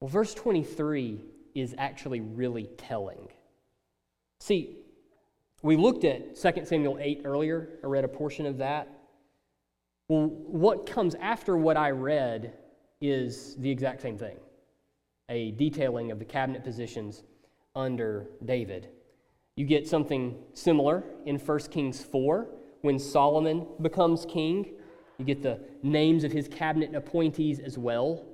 [0.00, 3.28] Well, verse 23 is actually really telling.
[4.40, 4.76] See,
[5.62, 7.78] we looked at 2 Samuel 8 earlier.
[7.82, 8.92] I read a portion of that.
[10.10, 12.52] Well, what comes after what I read
[13.00, 14.36] is the exact same thing
[15.28, 17.22] a detailing of the cabinet positions
[17.74, 18.88] under David.
[19.56, 22.46] You get something similar in 1 Kings 4
[22.82, 24.74] when Solomon becomes king.
[25.18, 28.24] You get the names of his cabinet appointees as well.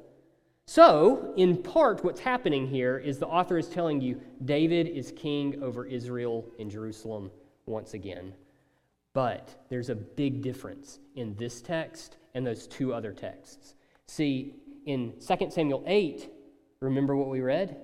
[0.67, 5.63] So, in part, what's happening here is the author is telling you David is king
[5.63, 7.31] over Israel in Jerusalem
[7.67, 8.35] once again.
[9.13, 13.75] But there's a big difference in this text and those two other texts.
[14.07, 14.55] See,
[14.87, 16.29] in 2 Samuel 8,
[16.83, 17.77] Remember what we read?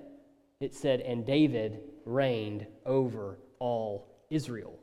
[0.59, 4.77] It said, And David reigned over all Israel.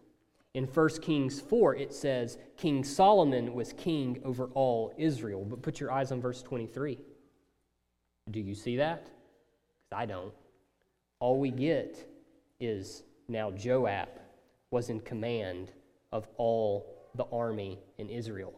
[0.54, 5.44] In 1 Kings 4, it says, King Solomon was king over all Israel.
[5.44, 6.98] But put your eyes on verse 23.
[8.30, 9.04] Do you see that?
[9.04, 10.32] Because I don't.
[11.20, 12.08] All we get
[12.58, 14.08] is now Joab
[14.70, 15.72] was in command
[16.10, 18.54] of all the army in Israel.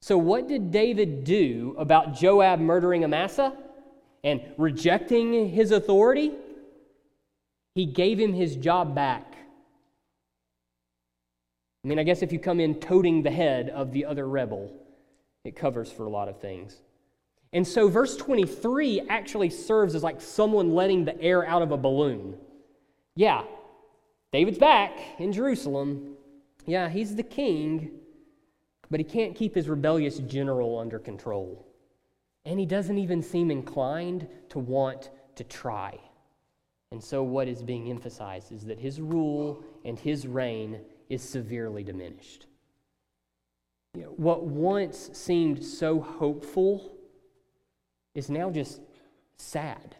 [0.00, 3.56] So, what did David do about Joab murdering Amasa?
[4.24, 6.32] And rejecting his authority,
[7.74, 9.36] he gave him his job back.
[11.84, 14.72] I mean, I guess if you come in toting the head of the other rebel,
[15.44, 16.76] it covers for a lot of things.
[17.52, 21.76] And so, verse 23 actually serves as like someone letting the air out of a
[21.76, 22.36] balloon.
[23.14, 23.44] Yeah,
[24.32, 26.16] David's back in Jerusalem.
[26.66, 27.92] Yeah, he's the king,
[28.90, 31.64] but he can't keep his rebellious general under control.
[32.44, 35.98] And he doesn't even seem inclined to want to try.
[36.90, 40.80] And so, what is being emphasized is that his rule and his reign
[41.10, 42.46] is severely diminished.
[43.94, 46.92] You know, what once seemed so hopeful
[48.14, 48.80] is now just
[49.36, 49.96] sad.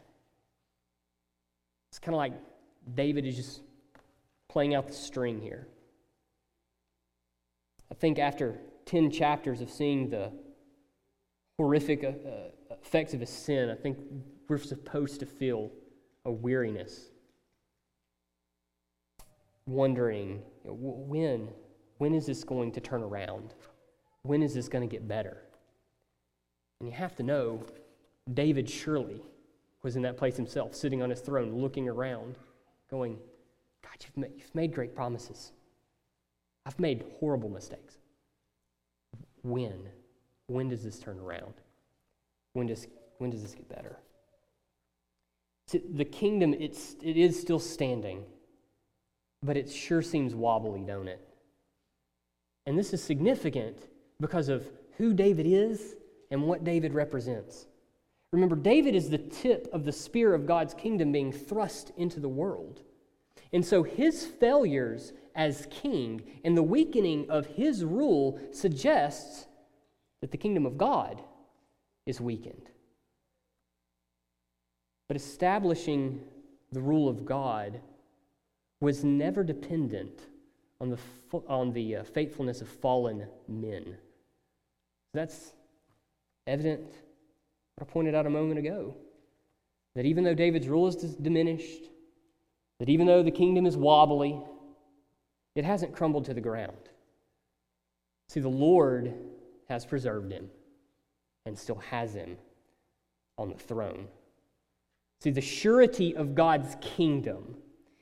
[1.91, 2.32] It's kind of like
[2.95, 3.61] David is just
[4.49, 5.66] playing out the string here.
[7.91, 10.32] I think after 10 chapters of seeing the
[11.59, 13.98] horrific uh, uh, effects of his sin, I think
[14.48, 15.70] we're supposed to feel
[16.24, 17.11] a weariness,
[19.66, 21.48] wondering you know, when,
[21.98, 23.54] when is this going to turn around?
[24.22, 25.42] When is this going to get better?
[26.80, 27.64] And you have to know
[28.32, 29.20] David surely
[29.82, 32.36] was in that place himself, sitting on his throne, looking around,
[32.90, 33.18] going,
[33.82, 35.52] God, you've made, you've made great promises.
[36.66, 37.98] I've made horrible mistakes.
[39.42, 39.88] When?
[40.49, 41.55] When does this turn around?
[42.55, 42.88] When does,
[43.18, 43.99] when does this get better?
[45.68, 48.24] See, the kingdom, it's, it is still standing,
[49.42, 51.20] but it sure seems wobbly, don't it?
[52.66, 53.76] And this is significant
[54.20, 55.94] because of who David is
[56.30, 57.66] and what David represents.
[58.32, 62.28] Remember, David is the tip of the spear of God's kingdom being thrust into the
[62.28, 62.82] world.
[63.53, 69.46] And so his failures as king and the weakening of his rule suggests
[70.20, 71.22] that the kingdom of God
[72.06, 72.70] is weakened.
[75.08, 76.20] But establishing
[76.72, 77.80] the rule of God
[78.80, 80.20] was never dependent
[80.80, 80.98] on the,
[81.48, 83.96] on the uh, faithfulness of fallen men.
[85.14, 85.52] That's
[86.46, 86.92] evident
[87.80, 88.94] I pointed out a moment ago
[89.94, 91.84] that even though David's rule is diminished,
[92.78, 94.40] that even though the kingdom is wobbly,
[95.54, 96.76] it hasn't crumbled to the ground.
[98.28, 99.14] See, the Lord
[99.68, 100.48] has preserved him
[101.46, 102.36] and still has him
[103.36, 104.08] on the throne.
[105.20, 107.56] See, the surety of God's kingdom,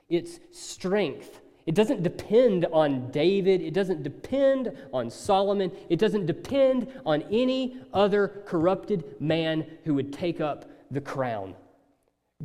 [0.09, 3.61] its strength, it doesn't depend on David.
[3.61, 5.73] It doesn't depend on Solomon.
[5.89, 11.57] It doesn't depend on any other corrupted man who would take up the crown.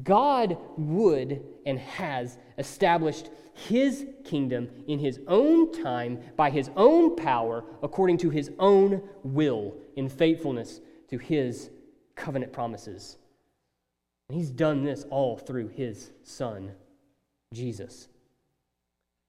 [0.03, 3.29] God would and has established
[3.67, 9.75] his kingdom in his own time by his own power according to his own will
[9.95, 11.69] in faithfulness to his
[12.15, 13.17] covenant promises.
[14.29, 16.71] And he's done this all through his son,
[17.53, 18.07] Jesus.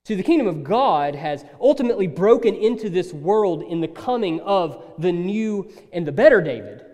[0.05, 4.83] See, the kingdom of God has ultimately broken into this world in the coming of
[4.97, 6.85] the new and the better David.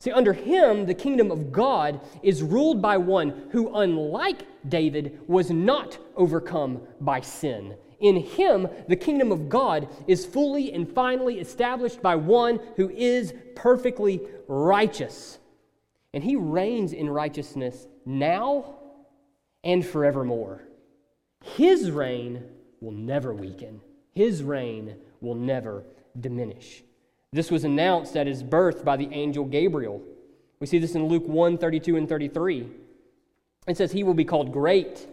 [0.00, 5.50] See, under him, the kingdom of God is ruled by one who, unlike David, was
[5.50, 7.74] not overcome by sin.
[8.00, 13.34] In him, the kingdom of God is fully and finally established by one who is
[13.56, 15.38] perfectly righteous.
[16.14, 18.76] And he reigns in righteousness now
[19.64, 20.62] and forevermore.
[21.56, 22.44] His reign
[22.80, 23.80] will never weaken,
[24.14, 25.84] his reign will never
[26.18, 26.82] diminish.
[27.32, 30.02] This was announced at his birth by the angel Gabriel.
[30.60, 32.68] We see this in Luke 1 32 and 33.
[33.68, 35.06] It says, He will be called great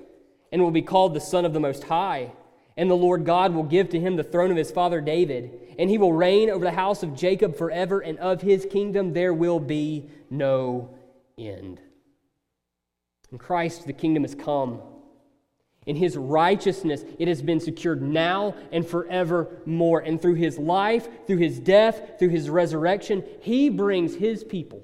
[0.51, 2.31] and will be called the Son of the Most High.
[2.77, 5.89] And the Lord God will give to him the throne of his father David, and
[5.89, 9.59] he will reign over the house of Jacob forever, and of his kingdom there will
[9.59, 10.93] be no
[11.37, 11.79] end.
[13.31, 14.81] In Christ, the kingdom has come.
[15.85, 19.99] In his righteousness, it has been secured now and forevermore.
[19.99, 24.83] And through his life, through his death, through his resurrection, he brings his people,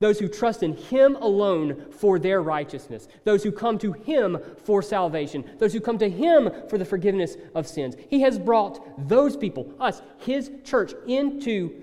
[0.00, 4.80] those who trust in him alone for their righteousness, those who come to him for
[4.80, 7.96] salvation, those who come to him for the forgiveness of sins.
[8.08, 11.82] He has brought those people, us, his church, into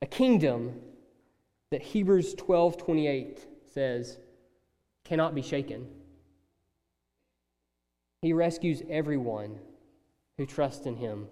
[0.00, 0.80] a kingdom
[1.72, 4.18] that Hebrews 12 28 says
[5.04, 5.88] cannot be shaken.
[8.20, 9.58] He rescues everyone
[10.38, 11.26] who trusts in him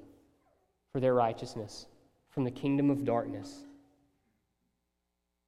[0.92, 1.86] for their righteousness
[2.30, 3.64] from the kingdom of darkness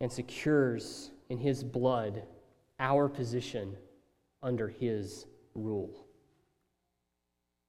[0.02, 2.24] and secures in his blood
[2.80, 3.76] our position
[4.42, 6.08] under his rule.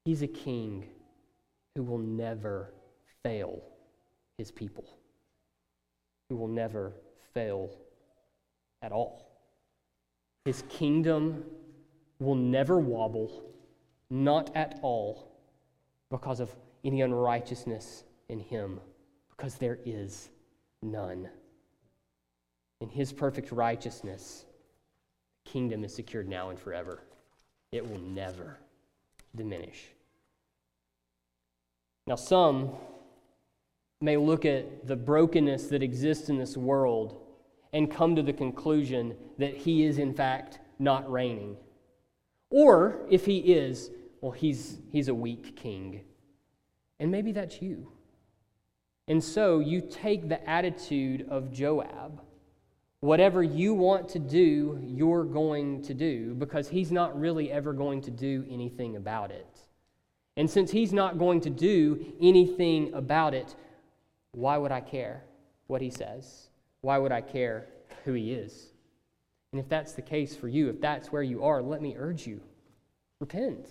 [0.03, 0.87] He's a king
[1.75, 2.73] who will never
[3.21, 3.61] fail
[4.39, 4.97] his people,
[6.27, 6.93] who will never
[7.35, 7.69] fail
[8.81, 9.29] at all.
[10.43, 11.43] His kingdom
[12.19, 13.43] will never wobble
[14.09, 15.37] not at all
[16.09, 16.53] because of
[16.83, 18.79] any unrighteousness in him,
[19.29, 20.29] because there is
[20.81, 21.29] none.
[22.83, 24.43] In his perfect righteousness,
[25.45, 27.01] the kingdom is secured now and forever.
[27.71, 28.59] It will never
[29.33, 29.85] diminish.
[32.05, 32.71] Now, some
[34.01, 37.21] may look at the brokenness that exists in this world
[37.71, 41.55] and come to the conclusion that he is, in fact, not reigning.
[42.49, 46.01] Or if he is, well, he's, he's a weak king.
[46.99, 47.93] And maybe that's you.
[49.07, 52.21] And so you take the attitude of Joab.
[53.03, 57.99] Whatever you want to do, you're going to do because he's not really ever going
[58.03, 59.59] to do anything about it.
[60.37, 63.57] And since he's not going to do anything about it,
[64.31, 65.25] why would I care
[65.67, 66.47] what he says?
[66.79, 67.67] Why would I care
[68.05, 68.71] who he is?
[69.51, 72.25] And if that's the case for you, if that's where you are, let me urge
[72.25, 72.39] you
[73.19, 73.67] repent.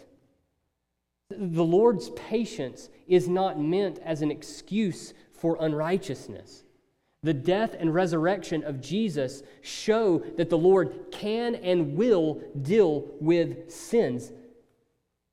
[1.30, 6.64] The Lord's patience is not meant as an excuse for unrighteousness.
[7.22, 13.70] The death and resurrection of Jesus show that the Lord can and will deal with
[13.70, 14.32] sins.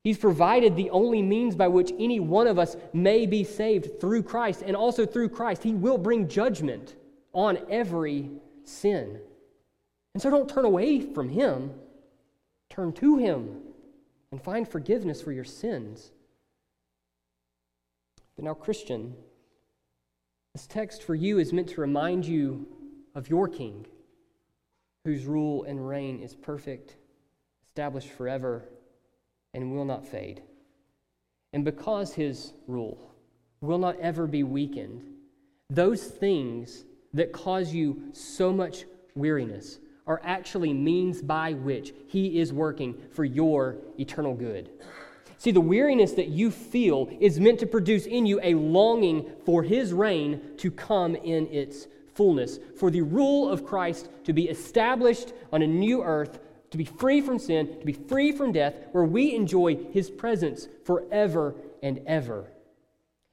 [0.04, 4.22] He's provided the only means by which any one of us may be saved through
[4.22, 6.94] Christ, and also through Christ, He will bring judgment
[7.32, 8.30] on every
[8.64, 9.20] sin.
[10.14, 11.72] And so don't turn away from Him,
[12.70, 13.60] turn to Him
[14.32, 16.12] and find forgiveness for your sins.
[18.36, 19.14] But now, Christian,
[20.54, 22.66] this text for you is meant to remind you
[23.14, 23.86] of your King,
[25.04, 26.96] whose rule and reign is perfect,
[27.68, 28.64] established forever,
[29.54, 30.42] and will not fade.
[31.52, 33.12] And because his rule
[33.60, 35.02] will not ever be weakened,
[35.68, 36.84] those things
[37.14, 38.84] that cause you so much
[39.14, 44.70] weariness are actually means by which he is working for your eternal good.
[45.40, 49.62] See, the weariness that you feel is meant to produce in you a longing for
[49.62, 55.32] his reign to come in its fullness, for the rule of Christ to be established
[55.50, 56.40] on a new earth,
[56.72, 60.68] to be free from sin, to be free from death, where we enjoy his presence
[60.84, 62.52] forever and ever.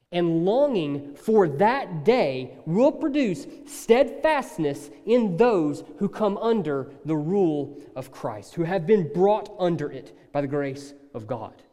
[0.09, 7.77] And longing for that day will produce steadfastness in those who come under the rule
[7.97, 11.63] of Christ, who have been brought under it by the grace of God.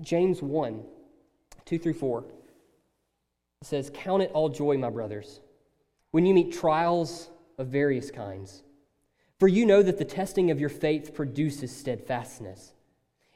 [0.00, 0.82] James 1
[1.64, 2.24] 2 through 4.
[3.62, 5.40] Says, Count it all joy, my brothers,
[6.10, 8.62] when you meet trials of various kinds.
[9.38, 12.72] For you know that the testing of your faith produces steadfastness.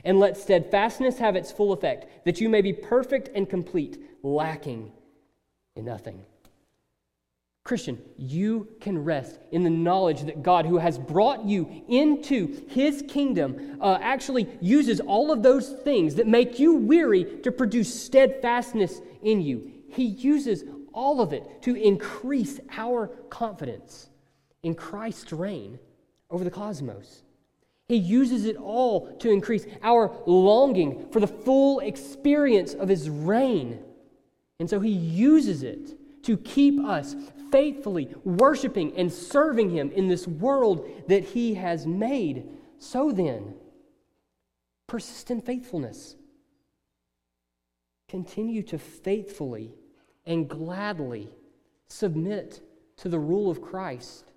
[0.05, 4.93] And let steadfastness have its full effect, that you may be perfect and complete, lacking
[5.77, 6.25] in nothing.
[7.65, 13.03] Christian, you can rest in the knowledge that God, who has brought you into his
[13.09, 19.01] kingdom, uh, actually uses all of those things that make you weary to produce steadfastness
[19.23, 19.73] in you.
[19.89, 24.11] He uses all of it to increase our confidence
[24.63, 25.79] in Christ's reign
[26.31, 27.23] over the cosmos.
[27.89, 33.79] He uses it all to increase our longing for the full experience of his reign.
[34.61, 37.15] And so he uses it to keep us
[37.51, 42.49] faithfully worshiping and serving Him in this world that He has made.
[42.79, 43.55] So then,
[44.87, 46.17] persist in faithfulness.
[48.09, 49.75] Continue to faithfully
[50.27, 51.29] and gladly
[51.89, 52.61] submit
[52.97, 54.33] to the rule of Christ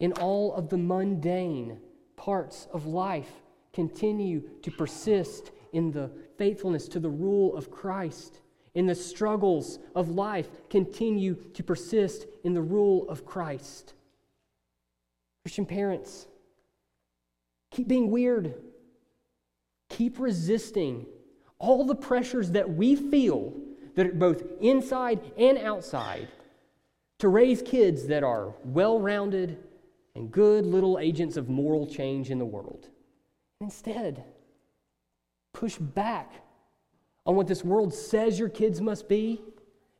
[0.00, 1.80] in all of the mundane
[2.16, 3.30] parts of life.
[3.72, 8.40] Continue to persist in the faithfulness to the rule of Christ
[8.78, 13.94] in the struggles of life, continue to persist in the rule of Christ.
[15.42, 16.28] Christian parents,
[17.72, 18.54] keep being weird.
[19.88, 21.06] Keep resisting
[21.58, 23.52] all the pressures that we feel
[23.96, 26.28] that are both inside and outside
[27.18, 29.58] to raise kids that are well rounded
[30.14, 32.90] and good little agents of moral change in the world.
[33.60, 34.22] Instead,
[35.52, 36.44] push back
[37.28, 39.40] on what this world says your kids must be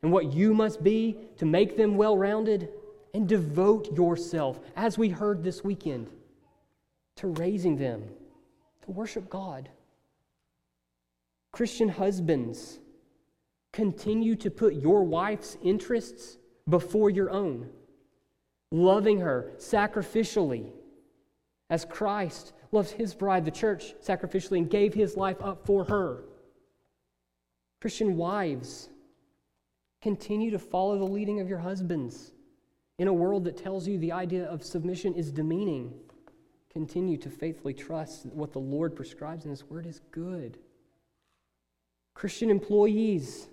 [0.03, 2.71] and what you must be to make them well rounded,
[3.15, 6.09] and devote yourself, as we heard this weekend,
[7.17, 8.05] to raising them
[8.83, 9.69] to worship God.
[11.53, 12.79] Christian husbands,
[13.73, 16.37] continue to put your wife's interests
[16.69, 17.69] before your own,
[18.71, 20.71] loving her sacrificially
[21.71, 26.23] as Christ loves his bride, the church, sacrificially and gave his life up for her.
[27.81, 28.89] Christian wives,
[30.03, 32.33] continue to follow the leading of your husbands.
[32.99, 35.93] In a world that tells you the idea of submission is demeaning,
[36.73, 40.59] continue to faithfully trust that what the Lord prescribes in His Word is good.
[42.15, 43.47] Christian employees,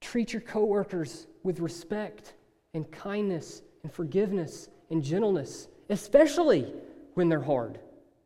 [0.00, 2.34] treat your coworkers with respect
[2.74, 6.72] and kindness and forgiveness and gentleness, especially
[7.14, 7.78] when they're hard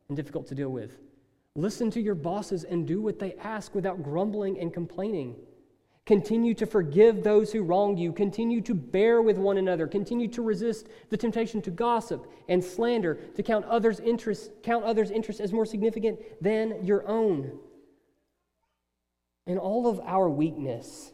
[0.07, 0.97] and difficult to deal with.
[1.55, 5.35] Listen to your bosses and do what they ask without grumbling and complaining.
[6.05, 8.11] Continue to forgive those who wronged you.
[8.11, 9.85] Continue to bear with one another.
[9.85, 15.11] Continue to resist the temptation to gossip and slander, to count others' interests, count others'
[15.11, 17.59] interests as more significant than your own.
[19.45, 21.11] In all of our weakness,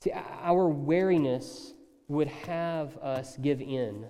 [0.00, 1.72] see, our wariness
[2.08, 4.06] would have us give in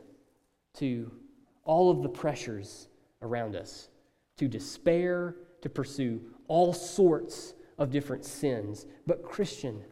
[0.74, 1.12] to
[1.64, 2.88] all of the pressures
[3.22, 3.88] around us,
[4.36, 8.86] to despair, to pursue all sorts of different sins.
[9.06, 9.82] But, Christian,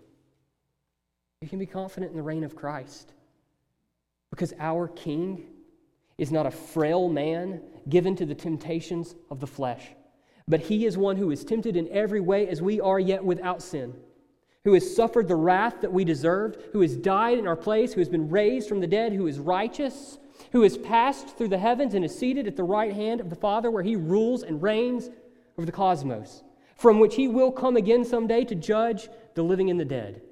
[1.40, 3.12] you can be confident in the reign of Christ
[4.30, 5.46] because our King
[6.18, 9.82] is not a frail man given to the temptations of the flesh,
[10.46, 13.62] but he is one who is tempted in every way as we are, yet without
[13.62, 13.94] sin
[14.64, 18.00] who has suffered the wrath that we deserved, who has died in our place, who
[18.00, 20.18] has been raised from the dead, who is righteous,
[20.52, 23.36] who has passed through the heavens and is seated at the right hand of the
[23.36, 25.10] Father, where he rules and reigns
[25.56, 26.42] over the cosmos,
[26.76, 30.22] from which he will come again someday to judge the living and the dead,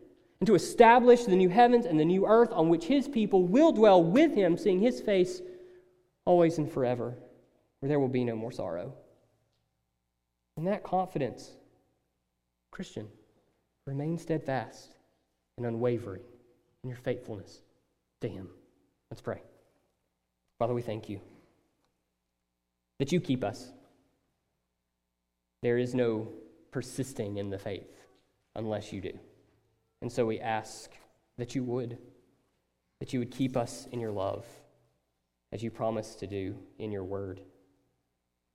[0.40, 3.72] and to establish the new heavens and the new earth on which his people will
[3.72, 5.40] dwell with him, seeing his face
[6.24, 7.16] always and forever,
[7.80, 8.94] where there will be no more sorrow.
[10.56, 11.52] In that confidence,
[12.70, 13.08] Christian,
[13.90, 14.94] Remain steadfast
[15.56, 16.22] and unwavering
[16.84, 17.60] in your faithfulness
[18.20, 18.48] to Him.
[19.10, 19.42] Let's pray.
[20.60, 21.20] Father, we thank you
[22.98, 23.72] that you keep us.
[25.62, 26.28] There is no
[26.70, 28.06] persisting in the faith
[28.56, 29.18] unless you do.
[30.02, 30.90] And so we ask
[31.38, 31.98] that you would,
[33.00, 34.46] that you would keep us in your love
[35.52, 37.40] as you promised to do in your word.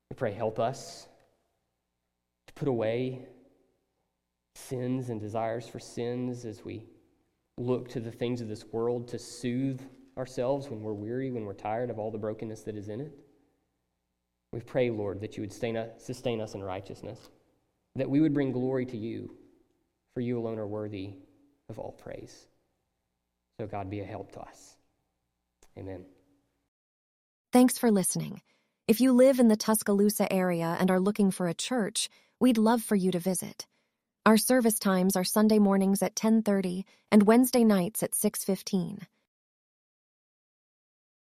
[0.10, 1.08] We pray, help us
[2.47, 3.28] to put away
[4.56, 6.86] sins and desires for sins as we
[7.58, 9.82] look to the things of this world to soothe
[10.18, 13.18] ourselves when we're weary, when we're tired of all the brokenness that is in it.
[14.52, 17.30] We pray, Lord, that you would sustain us in righteousness,
[17.96, 19.36] that we would bring glory to you,
[20.14, 21.16] for you alone are worthy
[21.70, 22.48] of all praise.
[23.60, 24.76] So, God, be a help to us.
[25.78, 26.06] Amen.
[27.52, 28.41] Thanks for listening.
[28.88, 32.82] If you live in the Tuscaloosa area and are looking for a church, we'd love
[32.82, 33.66] for you to visit.
[34.26, 39.08] Our service times are Sunday mornings at 10:30 and Wednesday nights at 6:15.